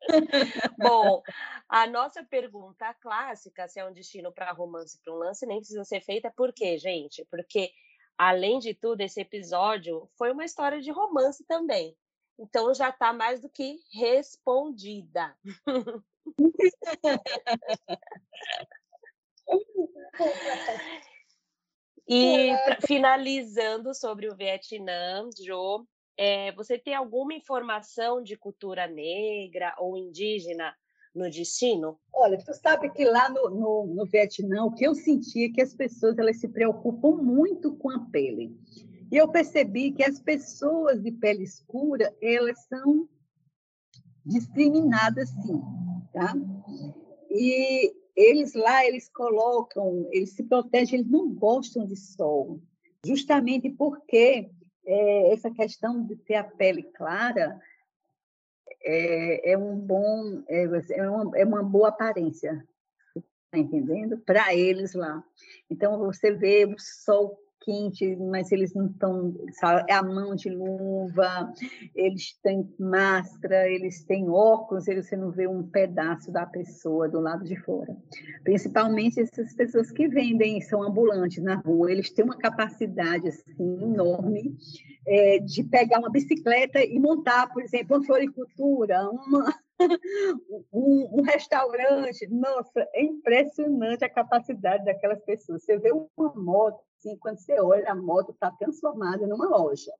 [0.78, 1.22] Bom,
[1.68, 5.84] a nossa pergunta clássica, se é um destino para romance para um lance, nem precisa
[5.84, 7.24] ser feita, por quê, gente?
[7.30, 7.72] Porque,
[8.16, 11.96] além de tudo, esse episódio foi uma história de romance também.
[12.38, 15.36] Então já está mais do que respondida.
[22.08, 22.50] e
[22.86, 25.86] finalizando sobre o Vietnã, Jo,
[26.16, 30.74] é, você tem alguma informação de cultura negra ou indígena
[31.14, 31.98] no destino?
[32.12, 35.62] Olha, tu sabe que lá no, no, no Vietnã, o que eu sentia é que
[35.62, 38.56] as pessoas elas se preocupam muito com a pele.
[39.10, 43.08] E eu percebi que as pessoas de pele escura, elas são
[44.24, 45.60] discriminadas, sim,
[46.12, 46.34] tá?
[47.30, 52.60] E eles lá, eles colocam, eles se protegem, eles não gostam de sol,
[53.04, 54.50] justamente porque
[54.84, 57.60] é, essa questão de ter a pele clara
[58.82, 62.66] é, é um bom, é, é, uma, é uma boa aparência,
[63.50, 64.18] tá entendendo?
[64.18, 65.22] Para eles lá.
[65.70, 69.34] Então, você vê o sol quente, mas eles não estão.
[69.88, 71.52] É a mão de luva,
[71.94, 77.20] eles têm máscara, eles têm óculos, eles, você não vê um pedaço da pessoa do
[77.20, 77.96] lado de fora.
[78.44, 84.56] Principalmente essas pessoas que vendem, são ambulantes na rua, eles têm uma capacidade assim, enorme
[85.06, 89.54] é, de pegar uma bicicleta e montar, por exemplo, uma floricultura, uma
[90.72, 95.64] um, um, restaurante, nossa, é impressionante a capacidade daquelas pessoas.
[95.64, 99.92] Você vê uma moto, assim, quando você olha, a moto está transformada numa loja.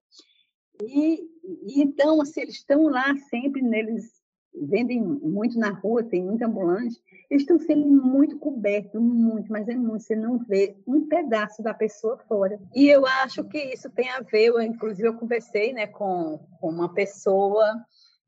[0.81, 4.23] E, e então, assim, eles estão lá sempre, neles
[4.55, 7.01] vendem muito na rua, tem muito ambulante,
[7.31, 11.73] eles estão sempre muito cobertos, muito, mas é muito, você não vê um pedaço da
[11.73, 12.61] pessoa fora.
[12.75, 16.69] E eu acho que isso tem a ver, eu, inclusive eu conversei né, com, com
[16.69, 17.83] uma pessoa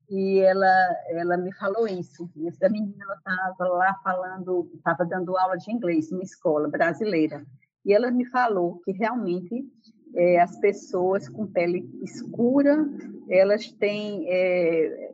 [0.08, 2.30] e ela, ela me falou isso.
[2.46, 7.44] Essa menina estava lá falando, estava dando aula de inglês numa escola brasileira.
[7.84, 9.66] E ela me falou que realmente
[10.14, 12.88] é, as pessoas com pele escura,
[13.28, 15.12] elas têm, é,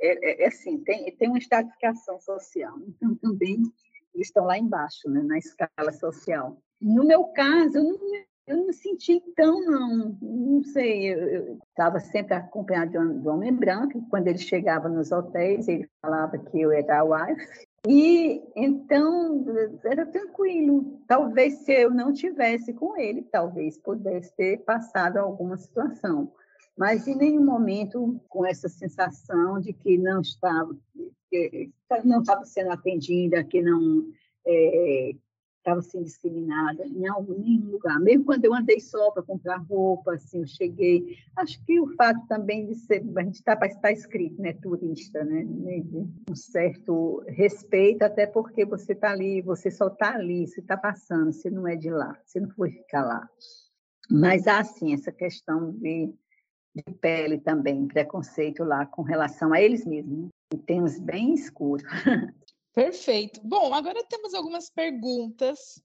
[0.00, 2.76] é, é, assim, tem, tem uma estratificação social.
[2.88, 3.62] Então, também
[4.16, 6.60] estão lá embaixo, né, na escala social.
[6.80, 7.98] No meu caso, eu não
[8.46, 10.16] eu não senti tão, não.
[10.20, 14.88] Não sei, eu estava sempre acompanhado de um, de um homem branco, quando ele chegava
[14.88, 17.66] nos hotéis, ele falava que eu era a wife.
[17.86, 19.44] E então
[19.84, 21.00] era tranquilo.
[21.06, 26.32] Talvez se eu não tivesse com ele, talvez pudesse ter passado alguma situação.
[26.76, 30.74] Mas em nenhum momento com essa sensação de que não estava,
[31.28, 31.70] que
[32.04, 34.06] não estava sendo atendida, que não
[34.46, 35.12] é,
[35.62, 37.98] estava sendo discriminada em algum nenhum lugar.
[38.00, 41.16] Mesmo quando eu andei só para comprar roupa, assim, eu cheguei.
[41.36, 45.46] Acho que o fato também de ser, a gente está está escrito, né, turista, né,
[46.28, 51.32] um certo respeito, até porque você está ali, você só está ali, você está passando,
[51.32, 53.28] você não é de lá, você não foi ficar lá.
[54.10, 56.12] Mas há sim essa questão de,
[56.74, 60.24] de pele também, preconceito lá com relação a eles mesmos.
[60.24, 60.28] Né?
[60.54, 61.84] E tem uns bem escuros.
[62.74, 63.40] Perfeito.
[63.44, 65.82] Bom, agora temos algumas perguntas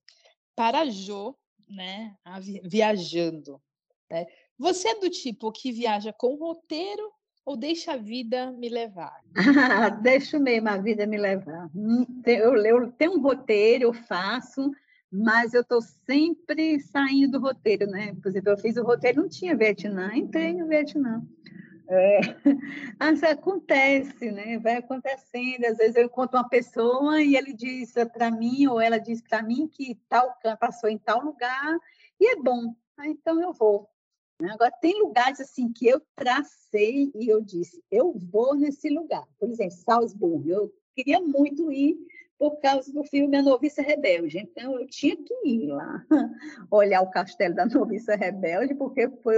[0.55, 1.35] para a Jo,
[1.69, 2.15] né?
[2.63, 3.61] Viajando.
[4.09, 4.25] Né?
[4.57, 7.11] Você é do tipo que viaja com roteiro
[7.45, 9.21] ou deixa a vida me levar?
[9.35, 11.69] Ah, deixo mesmo a vida me levar.
[11.75, 14.71] Hum, eu, eu tenho um roteiro, eu faço,
[15.11, 18.15] mas eu estou sempre saindo do roteiro, né?
[18.21, 21.21] Por exemplo, eu fiz o roteiro, não tinha Vietnã, entrei no Vietnã.
[21.89, 22.19] É,
[23.31, 24.59] acontece, né?
[24.59, 25.65] Vai acontecendo.
[25.65, 29.41] Às vezes eu encontro uma pessoa e ele diz para mim, ou ela diz para
[29.41, 31.77] mim que tal passou em tal lugar
[32.19, 32.75] e é bom.
[32.97, 33.89] Ah, então eu vou.
[34.43, 39.25] Agora, tem lugares assim que eu tracei e eu disse, eu vou nesse lugar.
[39.39, 40.49] Por exemplo, Salzburgo.
[40.49, 41.97] Eu queria muito ir
[42.37, 44.39] por causa do filme A Noviça Rebelde.
[44.39, 46.05] Então, eu tinha que ir lá
[46.71, 49.37] olhar o castelo da Noviça Rebelde, porque foi,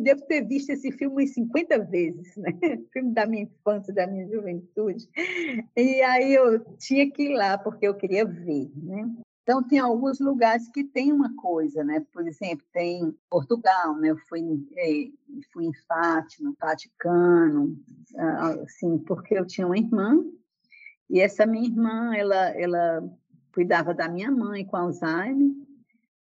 [0.00, 2.52] devo ter visto esse filme 50 vezes, né?
[2.92, 5.08] filme da minha infância, da minha juventude.
[5.76, 9.10] E aí eu tinha que ir lá, porque eu queria ver, né?
[9.42, 12.04] Então, tem alguns lugares que tem uma coisa, né?
[12.12, 14.10] Por exemplo, tem Portugal, né?
[14.10, 14.42] Eu fui,
[14.76, 15.08] eh,
[15.50, 17.74] fui em Fátima, Vaticano,
[18.14, 20.22] ah, assim, porque eu tinha uma irmã
[21.10, 23.18] e essa minha irmã, ela, ela
[23.52, 25.52] cuidava da minha mãe com Alzheimer.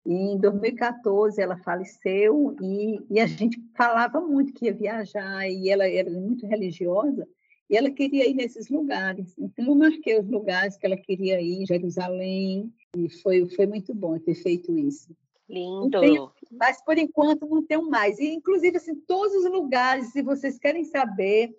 [0.05, 5.68] E em 2014 ela faleceu e, e a gente falava muito que ia viajar e
[5.68, 7.27] ela era muito religiosa
[7.68, 9.35] e ela queria ir nesses lugares.
[9.37, 14.16] Então eu marquei os lugares que ela queria ir, Jerusalém, e foi foi muito bom
[14.18, 15.11] ter feito isso.
[15.49, 16.01] Lindo.
[16.01, 18.18] Tenho, mas por enquanto não tenho mais.
[18.18, 21.55] E inclusive assim, todos os lugares, se vocês querem saber,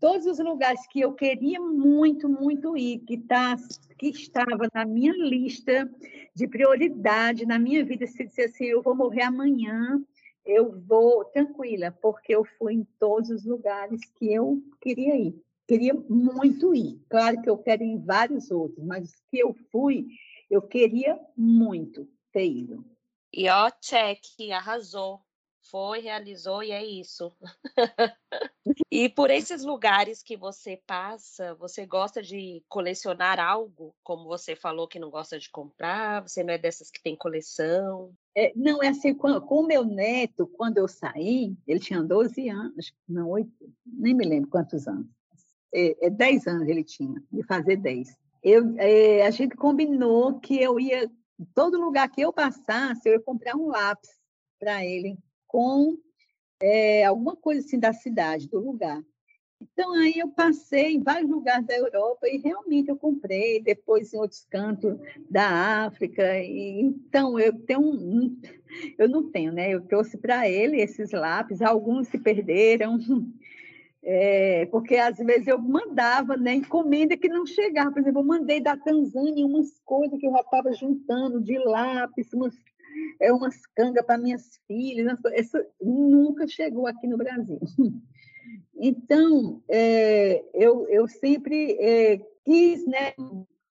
[0.00, 3.56] todos os lugares que eu queria muito, muito ir, que, tá,
[3.98, 5.90] que estava na minha lista
[6.34, 10.00] de prioridade na minha vida, se disser assim, eu vou morrer amanhã,
[10.44, 15.42] eu vou tranquila, porque eu fui em todos os lugares que eu queria ir.
[15.66, 16.98] Queria muito ir.
[17.10, 20.06] Claro que eu quero ir em vários outros, mas que eu fui,
[20.50, 22.84] eu queria muito ter ido.
[23.30, 24.20] E ó, check,
[24.50, 25.20] arrasou
[25.70, 27.32] foi, realizou e é isso.
[28.90, 33.94] e por esses lugares que você passa, você gosta de colecionar algo?
[34.02, 38.12] Como você falou que não gosta de comprar, você não é dessas que tem coleção?
[38.36, 42.92] É, não, é assim, com, o meu neto, quando eu saí, ele tinha 12 anos,
[43.08, 43.50] não, 8,
[43.86, 45.06] nem me lembro quantos anos.
[45.72, 48.16] É, é 10 anos ele tinha, de fazer 10.
[48.42, 51.10] Eu, é, a gente combinou que eu ia,
[51.54, 54.10] todo lugar que eu passasse, eu ia comprar um lápis
[54.58, 55.18] para ele
[55.48, 55.98] com
[56.60, 59.02] é, alguma coisa assim da cidade, do lugar.
[59.60, 64.18] Então, aí eu passei em vários lugares da Europa e realmente eu comprei, depois em
[64.18, 64.96] outros cantos
[65.28, 66.38] da África.
[66.40, 68.40] E, então, eu tenho um,
[68.96, 69.74] eu não tenho, né?
[69.74, 72.98] Eu trouxe para ele esses lápis, alguns se perderam,
[74.00, 77.90] é, porque às vezes eu mandava né, encomenda que não chegava.
[77.90, 82.32] Por exemplo, eu mandei da Tanzânia umas coisas que eu já estava juntando de lápis,
[82.32, 82.54] umas
[83.20, 85.18] é umas cangas para minhas filhas.
[85.34, 87.60] Isso nunca chegou aqui no Brasil.
[88.80, 93.12] Então, é, eu, eu sempre é, quis né,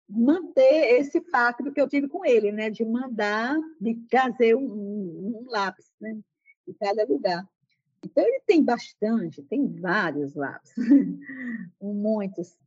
[0.09, 5.45] manter esse pacto que eu tive com ele, né, de mandar, de trazer um, um
[5.47, 6.17] lápis né,
[6.67, 7.47] em cada lugar.
[8.03, 10.73] Então, ele tem bastante, tem vários lápis,
[11.80, 12.57] muitos.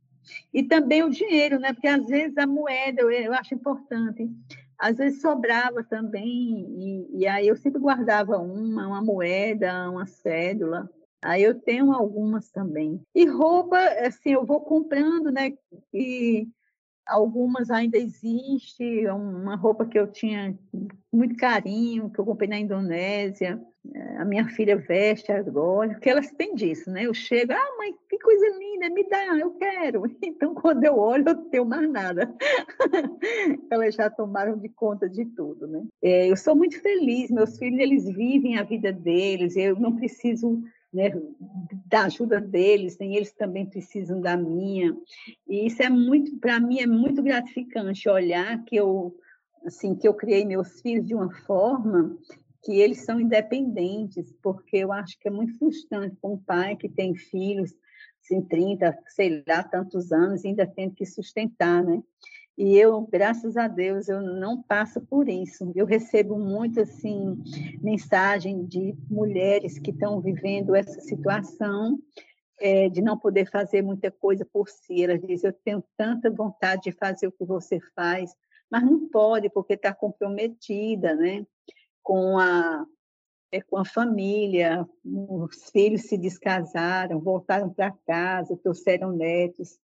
[0.53, 1.73] E também o dinheiro, né?
[1.73, 4.29] Porque às vezes a moeda eu, eu acho importante
[4.79, 10.89] às vezes sobrava também, e, e, aí eu sempre guardava uma, uma moeda, uma cédula.
[11.21, 13.01] Aí eu tenho algumas também.
[13.13, 15.51] E roupa, assim, eu vou comprando, né?
[15.93, 16.47] E
[17.09, 19.09] algumas ainda existem.
[19.09, 20.57] Uma roupa que eu tinha
[21.11, 23.61] muito carinho, que eu comprei na Indonésia.
[23.93, 27.05] É, a minha filha veste agora, porque elas têm disso, né?
[27.05, 30.03] Eu chego, ah, mãe, que coisa linda, me dá, eu quero.
[30.21, 32.33] Então, quando eu olho, eu não tenho mais nada.
[33.71, 35.83] elas já tomaram de conta de tudo, né?
[36.01, 40.61] É, eu sou muito feliz, meus filhos, eles vivem a vida deles, eu não preciso
[40.93, 41.11] né,
[41.85, 44.95] da ajuda deles, nem eles também precisam da minha.
[45.47, 49.15] E isso é muito, para mim, é muito gratificante olhar que eu,
[49.65, 52.17] assim, que eu criei meus filhos de uma forma
[52.63, 56.89] que eles são independentes, porque eu acho que é muito frustrante para um pai que
[56.89, 57.71] tem filhos,
[58.21, 62.03] assim, 30, sei lá, tantos anos, ainda tem que sustentar, né?
[62.59, 65.71] E eu, graças a Deus, eu não passo por isso.
[65.73, 67.41] Eu recebo muito assim
[67.81, 71.97] mensagem de mulheres que estão vivendo essa situação
[72.59, 75.05] é, de não poder fazer muita coisa por si.
[75.05, 78.35] Elas dizem: eu tenho tanta vontade de fazer o que você faz,
[78.69, 81.47] mas não pode porque está comprometida, né?
[82.03, 82.85] Com a
[83.53, 89.79] é, com a família, os filhos se descasaram, voltaram para casa, trouxeram netos.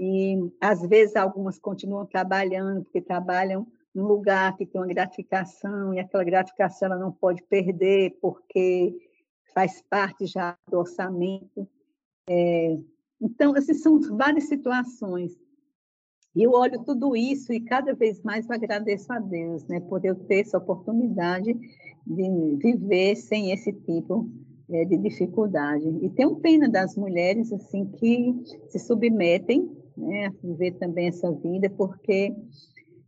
[0.00, 5.98] E, às vezes, algumas continuam trabalhando, porque trabalham num lugar que tem uma gratificação, e
[5.98, 8.96] aquela gratificação ela não pode perder, porque
[9.52, 11.68] faz parte já do orçamento.
[12.28, 12.78] É,
[13.20, 15.36] então, assim, são várias situações.
[16.36, 20.04] E eu olho tudo isso e cada vez mais eu agradeço a Deus, né, por
[20.04, 21.52] eu ter essa oportunidade
[22.06, 24.30] de viver sem esse tipo
[24.70, 25.88] é, de dificuldade.
[26.00, 28.34] E tenho pena das mulheres assim que
[28.68, 29.68] se submetem
[29.98, 32.34] né, viver também essa vida, porque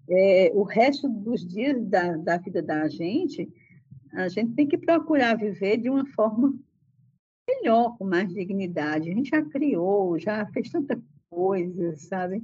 [0.08, 3.48] é, o resto dos dias da, da vida da gente,
[4.12, 6.52] a gente tem que procurar viver de uma forma
[7.48, 9.10] melhor, com mais dignidade.
[9.10, 12.42] A gente já criou, já fez tanta coisa, sabe?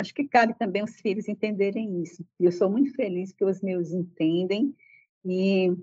[0.00, 2.24] Acho que cabe também os filhos entenderem isso.
[2.38, 4.74] E eu sou muito feliz que os meus entendem
[5.24, 5.74] e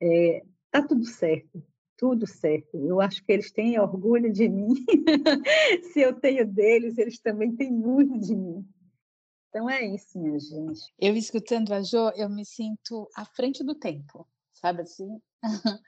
[0.00, 1.62] é, tá tudo certo
[1.98, 2.78] tudo certo.
[2.78, 4.72] Eu acho que eles têm orgulho de mim.
[5.92, 8.66] Se eu tenho deles, eles também têm muito de mim.
[9.48, 10.80] Então é isso, minha gente.
[10.98, 15.20] Eu escutando a Jo, eu me sinto à frente do tempo, sabe assim?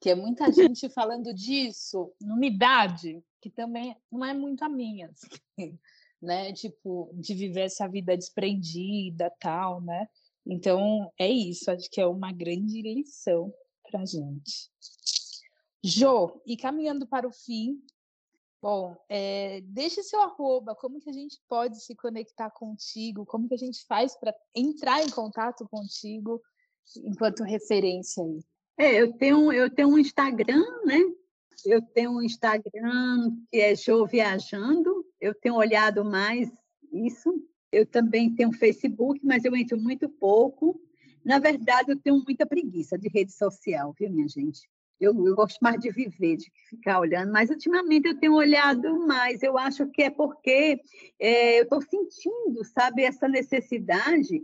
[0.00, 5.10] que é muita gente falando disso numa idade que também não é muito a minha,
[5.10, 5.78] assim,
[6.22, 6.52] né?
[6.54, 10.08] Tipo, de viver essa vida desprendida, tal, né?
[10.46, 13.52] Então, é isso, acho que é uma grande lição
[13.90, 14.70] para gente.
[15.82, 17.82] Jô, e caminhando para o fim,
[18.60, 23.54] bom, é, deixe seu arroba, como que a gente pode se conectar contigo, como que
[23.54, 26.40] a gente faz para entrar em contato contigo
[26.98, 28.40] enquanto referência aí.
[28.78, 30.98] É, eu tenho, eu tenho um Instagram, né?
[31.64, 36.50] Eu tenho um Instagram que é Jô Viajando, eu tenho olhado mais
[36.92, 37.30] isso.
[37.70, 40.80] Eu também tenho Facebook, mas eu entro muito pouco.
[41.24, 44.68] Na verdade, eu tenho muita preguiça de rede social, viu, minha gente?
[45.00, 49.42] Eu, eu, gosto mais de viver, de ficar olhando, mas ultimamente eu tenho olhado mais.
[49.42, 50.78] Eu acho que é porque
[51.18, 54.42] é, eu estou sentindo, sabe, essa necessidade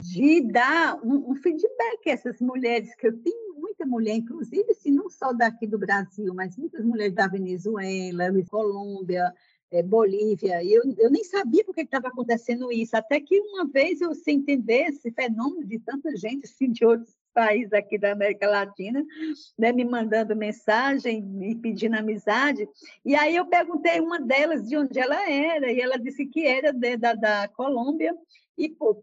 [0.00, 4.90] de dar um, um, feedback a essas mulheres, que eu tenho muita mulher, inclusive, se
[4.90, 9.32] não só daqui do Brasil, mas muitas mulheres da Venezuela, Colômbia,
[9.72, 14.00] é, Bolívia, eu, eu nem sabia por que estava acontecendo isso, até que uma vez
[14.00, 18.48] eu sem entender esse fenômeno de tanta gente assim, de outros países aqui da América
[18.48, 19.04] Latina,
[19.58, 22.68] né, me mandando mensagem, me pedindo amizade.
[23.04, 26.72] E aí eu perguntei uma delas de onde ela era, e ela disse que era
[26.72, 28.14] de, da, da Colômbia,
[28.56, 29.02] e pô,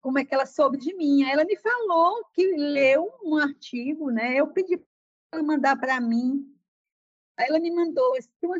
[0.00, 1.22] como é que ela soube de mim.
[1.24, 4.36] Aí ela me falou que leu um artigo, né?
[4.36, 4.86] eu pedi para
[5.32, 6.46] ela mandar para mim.
[7.36, 8.14] Aí ela me mandou,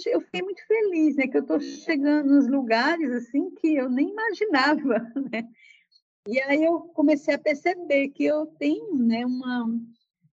[0.07, 4.09] eu fiquei muito feliz, né, que eu estou chegando nos lugares assim que eu nem
[4.09, 5.47] imaginava, né?
[6.31, 9.69] E aí eu comecei a perceber que eu tenho né, uma,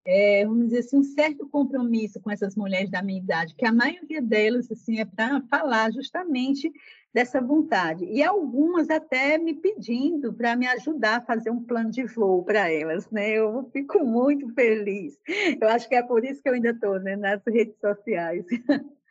[0.07, 3.73] é, vamos dizer assim, um certo compromisso com essas mulheres da minha idade, que a
[3.75, 6.73] maioria delas assim, é para falar justamente
[7.13, 8.07] dessa vontade.
[8.07, 12.73] E algumas até me pedindo para me ajudar a fazer um plano de voo para
[12.73, 13.11] elas.
[13.11, 13.29] Né?
[13.33, 15.19] Eu fico muito feliz.
[15.61, 18.47] Eu acho que é por isso que eu ainda estou né, nas redes sociais.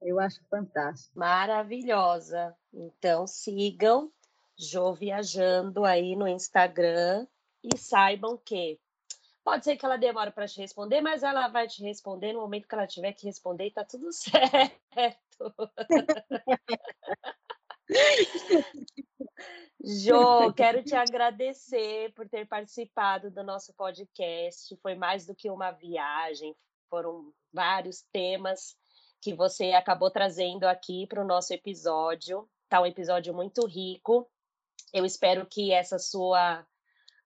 [0.00, 1.18] Eu acho fantástico.
[1.18, 2.54] Maravilhosa.
[2.72, 4.12] Então, sigam
[4.58, 7.26] Jo Viajando aí no Instagram
[7.62, 8.78] e saibam que
[9.44, 12.66] pode ser que ela demore para te responder, mas ela vai te responder no momento
[12.66, 15.54] que ela tiver que responder e tá tudo certo.
[19.80, 24.76] Jo, quero te agradecer por ter participado do nosso podcast.
[24.82, 26.54] Foi mais do que uma viagem,
[26.90, 28.76] foram vários temas
[29.20, 32.48] que você acabou trazendo aqui para o nosso episódio.
[32.68, 34.28] Tá um episódio muito rico.
[34.92, 36.64] Eu espero que essa sua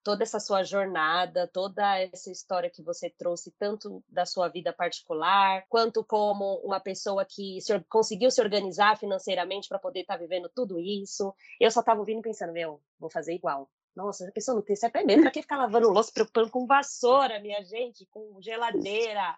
[0.03, 5.65] toda essa sua jornada, toda essa história que você trouxe, tanto da sua vida particular,
[5.69, 10.51] quanto como uma pessoa que se, conseguiu se organizar financeiramente para poder estar tá vivendo
[10.55, 11.33] tudo isso.
[11.61, 13.71] Eu só estava ouvindo e pensando, meu, vou fazer igual.
[13.95, 15.23] Nossa, a pessoa não tem certo é mesmo.
[15.23, 19.37] Pra que ficar lavando louça, preocupando com vassoura, minha gente, com geladeira?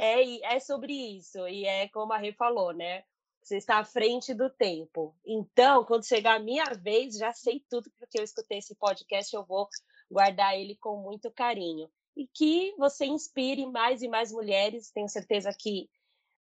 [0.00, 1.46] É, é sobre isso.
[1.48, 3.02] E é como a Rê falou, né?
[3.48, 5.16] Você está à frente do tempo.
[5.24, 9.42] Então, quando chegar a minha vez, já sei tudo, porque eu escutei esse podcast, eu
[9.42, 9.66] vou
[10.10, 11.90] guardar ele com muito carinho.
[12.14, 14.90] E que você inspire mais e mais mulheres.
[14.90, 15.88] Tenho certeza que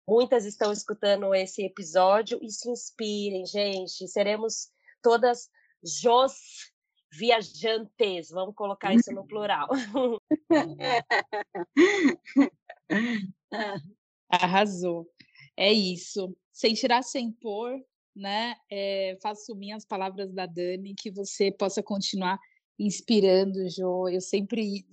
[0.08, 4.08] muitas estão escutando esse episódio e se inspirem, gente.
[4.08, 5.48] Seremos todas
[5.84, 6.72] Jos
[7.12, 9.68] viajantes, vamos colocar isso no plural.
[14.28, 15.08] Arrasou.
[15.56, 16.36] É isso.
[16.52, 17.72] Sem tirar, sem pôr,
[18.14, 18.54] né?
[18.70, 22.38] É, faço minhas palavras da Dani, que você possa continuar
[22.78, 24.08] inspirando, Jo.
[24.08, 24.84] Eu sempre,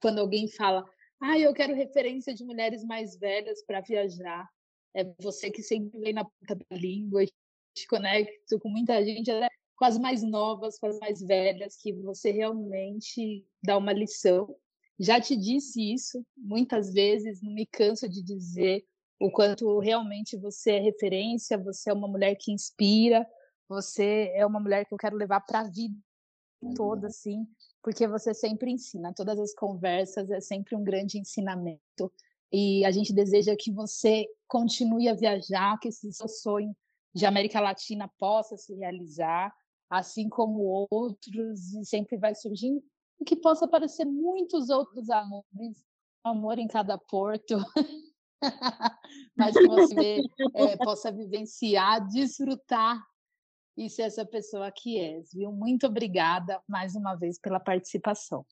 [0.00, 0.84] quando alguém fala,
[1.20, 4.48] ah, eu quero referência de mulheres mais velhas para viajar,
[4.94, 7.24] é você que sempre vem na ponta da língua,
[7.74, 9.30] te conecto com muita gente,
[9.76, 14.56] com as mais novas, com as mais velhas, que você realmente dá uma lição.
[14.98, 18.86] Já te disse isso muitas vezes, não me canso de dizer
[19.18, 23.26] o quanto realmente você é referência, você é uma mulher que inspira,
[23.68, 25.96] você é uma mulher que eu quero levar para a vida
[26.74, 27.46] toda, assim,
[27.82, 32.12] porque você sempre ensina, todas as conversas é sempre um grande ensinamento.
[32.52, 36.74] E a gente deseja que você continue a viajar, que esse seu sonho
[37.14, 39.52] de América Latina possa se realizar,
[39.90, 42.82] assim como outros, e sempre vai surgindo,
[43.20, 45.84] e que possa aparecer muitos outros amores,
[46.22, 47.56] amor em cada porto,
[49.36, 50.22] mas que você
[50.54, 53.02] é, possa vivenciar, desfrutar
[53.76, 55.52] e ser essa pessoa que és, viu?
[55.52, 58.44] Muito obrigada mais uma vez pela participação.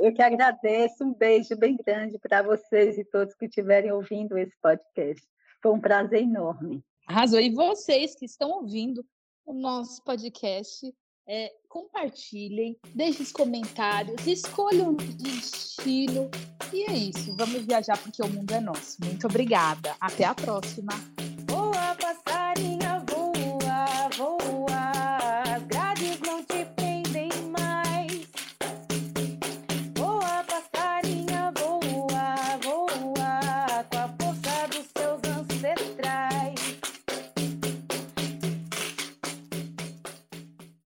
[0.00, 4.56] Eu que agradeço, um beijo bem grande para vocês e todos que estiverem ouvindo esse
[4.60, 5.24] podcast.
[5.62, 6.84] Foi um prazer enorme.
[7.06, 7.40] Arrasou.
[7.40, 9.06] E vocês que estão ouvindo,
[9.46, 10.92] o nosso podcast.
[11.26, 16.30] É, compartilhem, deixem os comentários, escolham um destino.
[16.72, 17.34] E é isso.
[17.36, 18.98] Vamos viajar porque o mundo é nosso.
[19.02, 19.96] Muito obrigada.
[20.00, 20.92] Até a próxima.